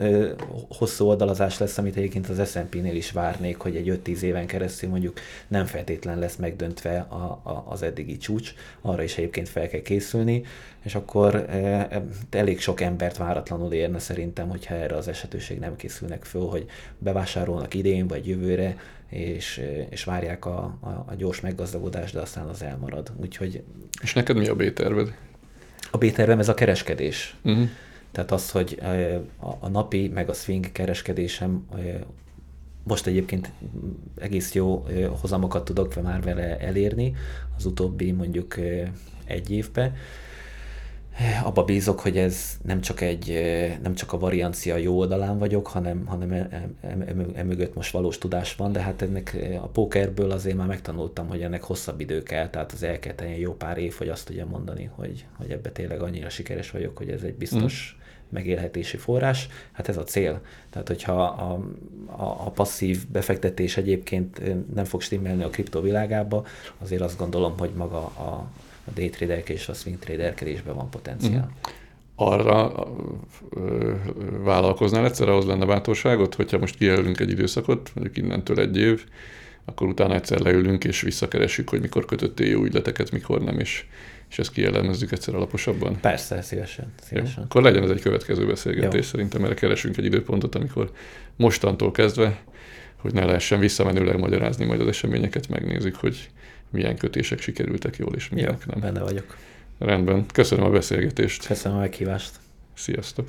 [0.68, 5.18] hosszú oldalazás lesz, amit egyébként az S&P-nél is várnék, hogy egy 5-10 éven keresztül mondjuk
[5.48, 10.42] nem feltétlen lesz megdöntve a, a, az eddigi csúcs, arra is egyébként fel kell készülni,
[10.82, 16.24] és akkor e, elég sok embert váratlanul érne szerintem, hogyha erre az esetőség nem készülnek
[16.24, 16.66] föl, hogy
[16.98, 18.76] bevásárolnak idén vagy jövőre,
[19.08, 23.12] és, és várják a, a, a gyors meggazdagodást, de aztán az elmarad.
[23.16, 23.62] Úgyhogy...
[24.02, 25.14] És neked mi a B-terved?
[25.90, 27.36] A B-tervem ez a kereskedés.
[27.44, 27.68] Uh-huh.
[28.12, 28.78] Tehát az, hogy
[29.60, 31.66] a, napi meg a swing kereskedésem
[32.82, 33.50] most egyébként
[34.18, 34.86] egész jó
[35.20, 37.14] hozamokat tudok már vele elérni,
[37.56, 38.56] az utóbbi mondjuk
[39.24, 39.92] egy évbe.
[41.44, 43.40] Abba bízok, hogy ez nem csak, egy,
[43.82, 46.32] nem csak a variancia jó oldalán vagyok, hanem, hanem
[47.34, 50.66] emögött e, e, e most valós tudás van, de hát ennek a pókerből azért már
[50.66, 54.08] megtanultam, hogy ennek hosszabb idő kell, tehát az el kell tenni jó pár év, hogy
[54.08, 58.00] azt tudjam mondani, hogy, hogy ebbe tényleg annyira sikeres vagyok, hogy ez egy biztos mm.
[58.28, 59.48] megélhetési forrás.
[59.72, 60.40] Hát ez a cél.
[60.70, 61.52] Tehát, hogyha a,
[62.06, 64.42] a, a passzív befektetés egyébként
[64.74, 66.44] nem fog stimmelni a kriptovilágába,
[66.78, 68.50] azért azt gondolom, hogy maga a,
[68.88, 71.50] a daytraderke és a swing traderkedésben van potenciál.
[71.50, 71.70] Mm.
[72.14, 72.86] Arra
[73.50, 73.94] ö,
[74.42, 79.04] vállalkoznál egyszer, ahhoz lenne bátorságot, hogyha most kijelölünk egy időszakot, mondjuk innentől egy év,
[79.64, 83.84] akkor utána egyszer leülünk és visszakeressük, hogy mikor kötöttél jó ügyleteket, mikor nem, és,
[84.30, 86.00] és ezt kielemezzük egyszer alaposabban.
[86.00, 86.92] Persze, szívesen.
[87.02, 87.34] szívesen.
[87.36, 89.04] Jó, akkor legyen ez egy következő beszélgetés.
[89.04, 89.10] Jó.
[89.10, 90.90] Szerintem erre keresünk egy időpontot, amikor
[91.36, 92.38] mostantól kezdve,
[92.96, 96.30] hogy ne lehessen visszamenőleg magyarázni majd az eseményeket, megnézzük, hogy
[96.70, 98.80] milyen kötések sikerültek jól, és milyenek nem.
[98.80, 99.36] benne vagyok.
[99.78, 100.26] Rendben.
[100.32, 101.46] Köszönöm a beszélgetést.
[101.46, 102.30] Köszönöm a meghívást.
[102.74, 103.28] Sziasztok.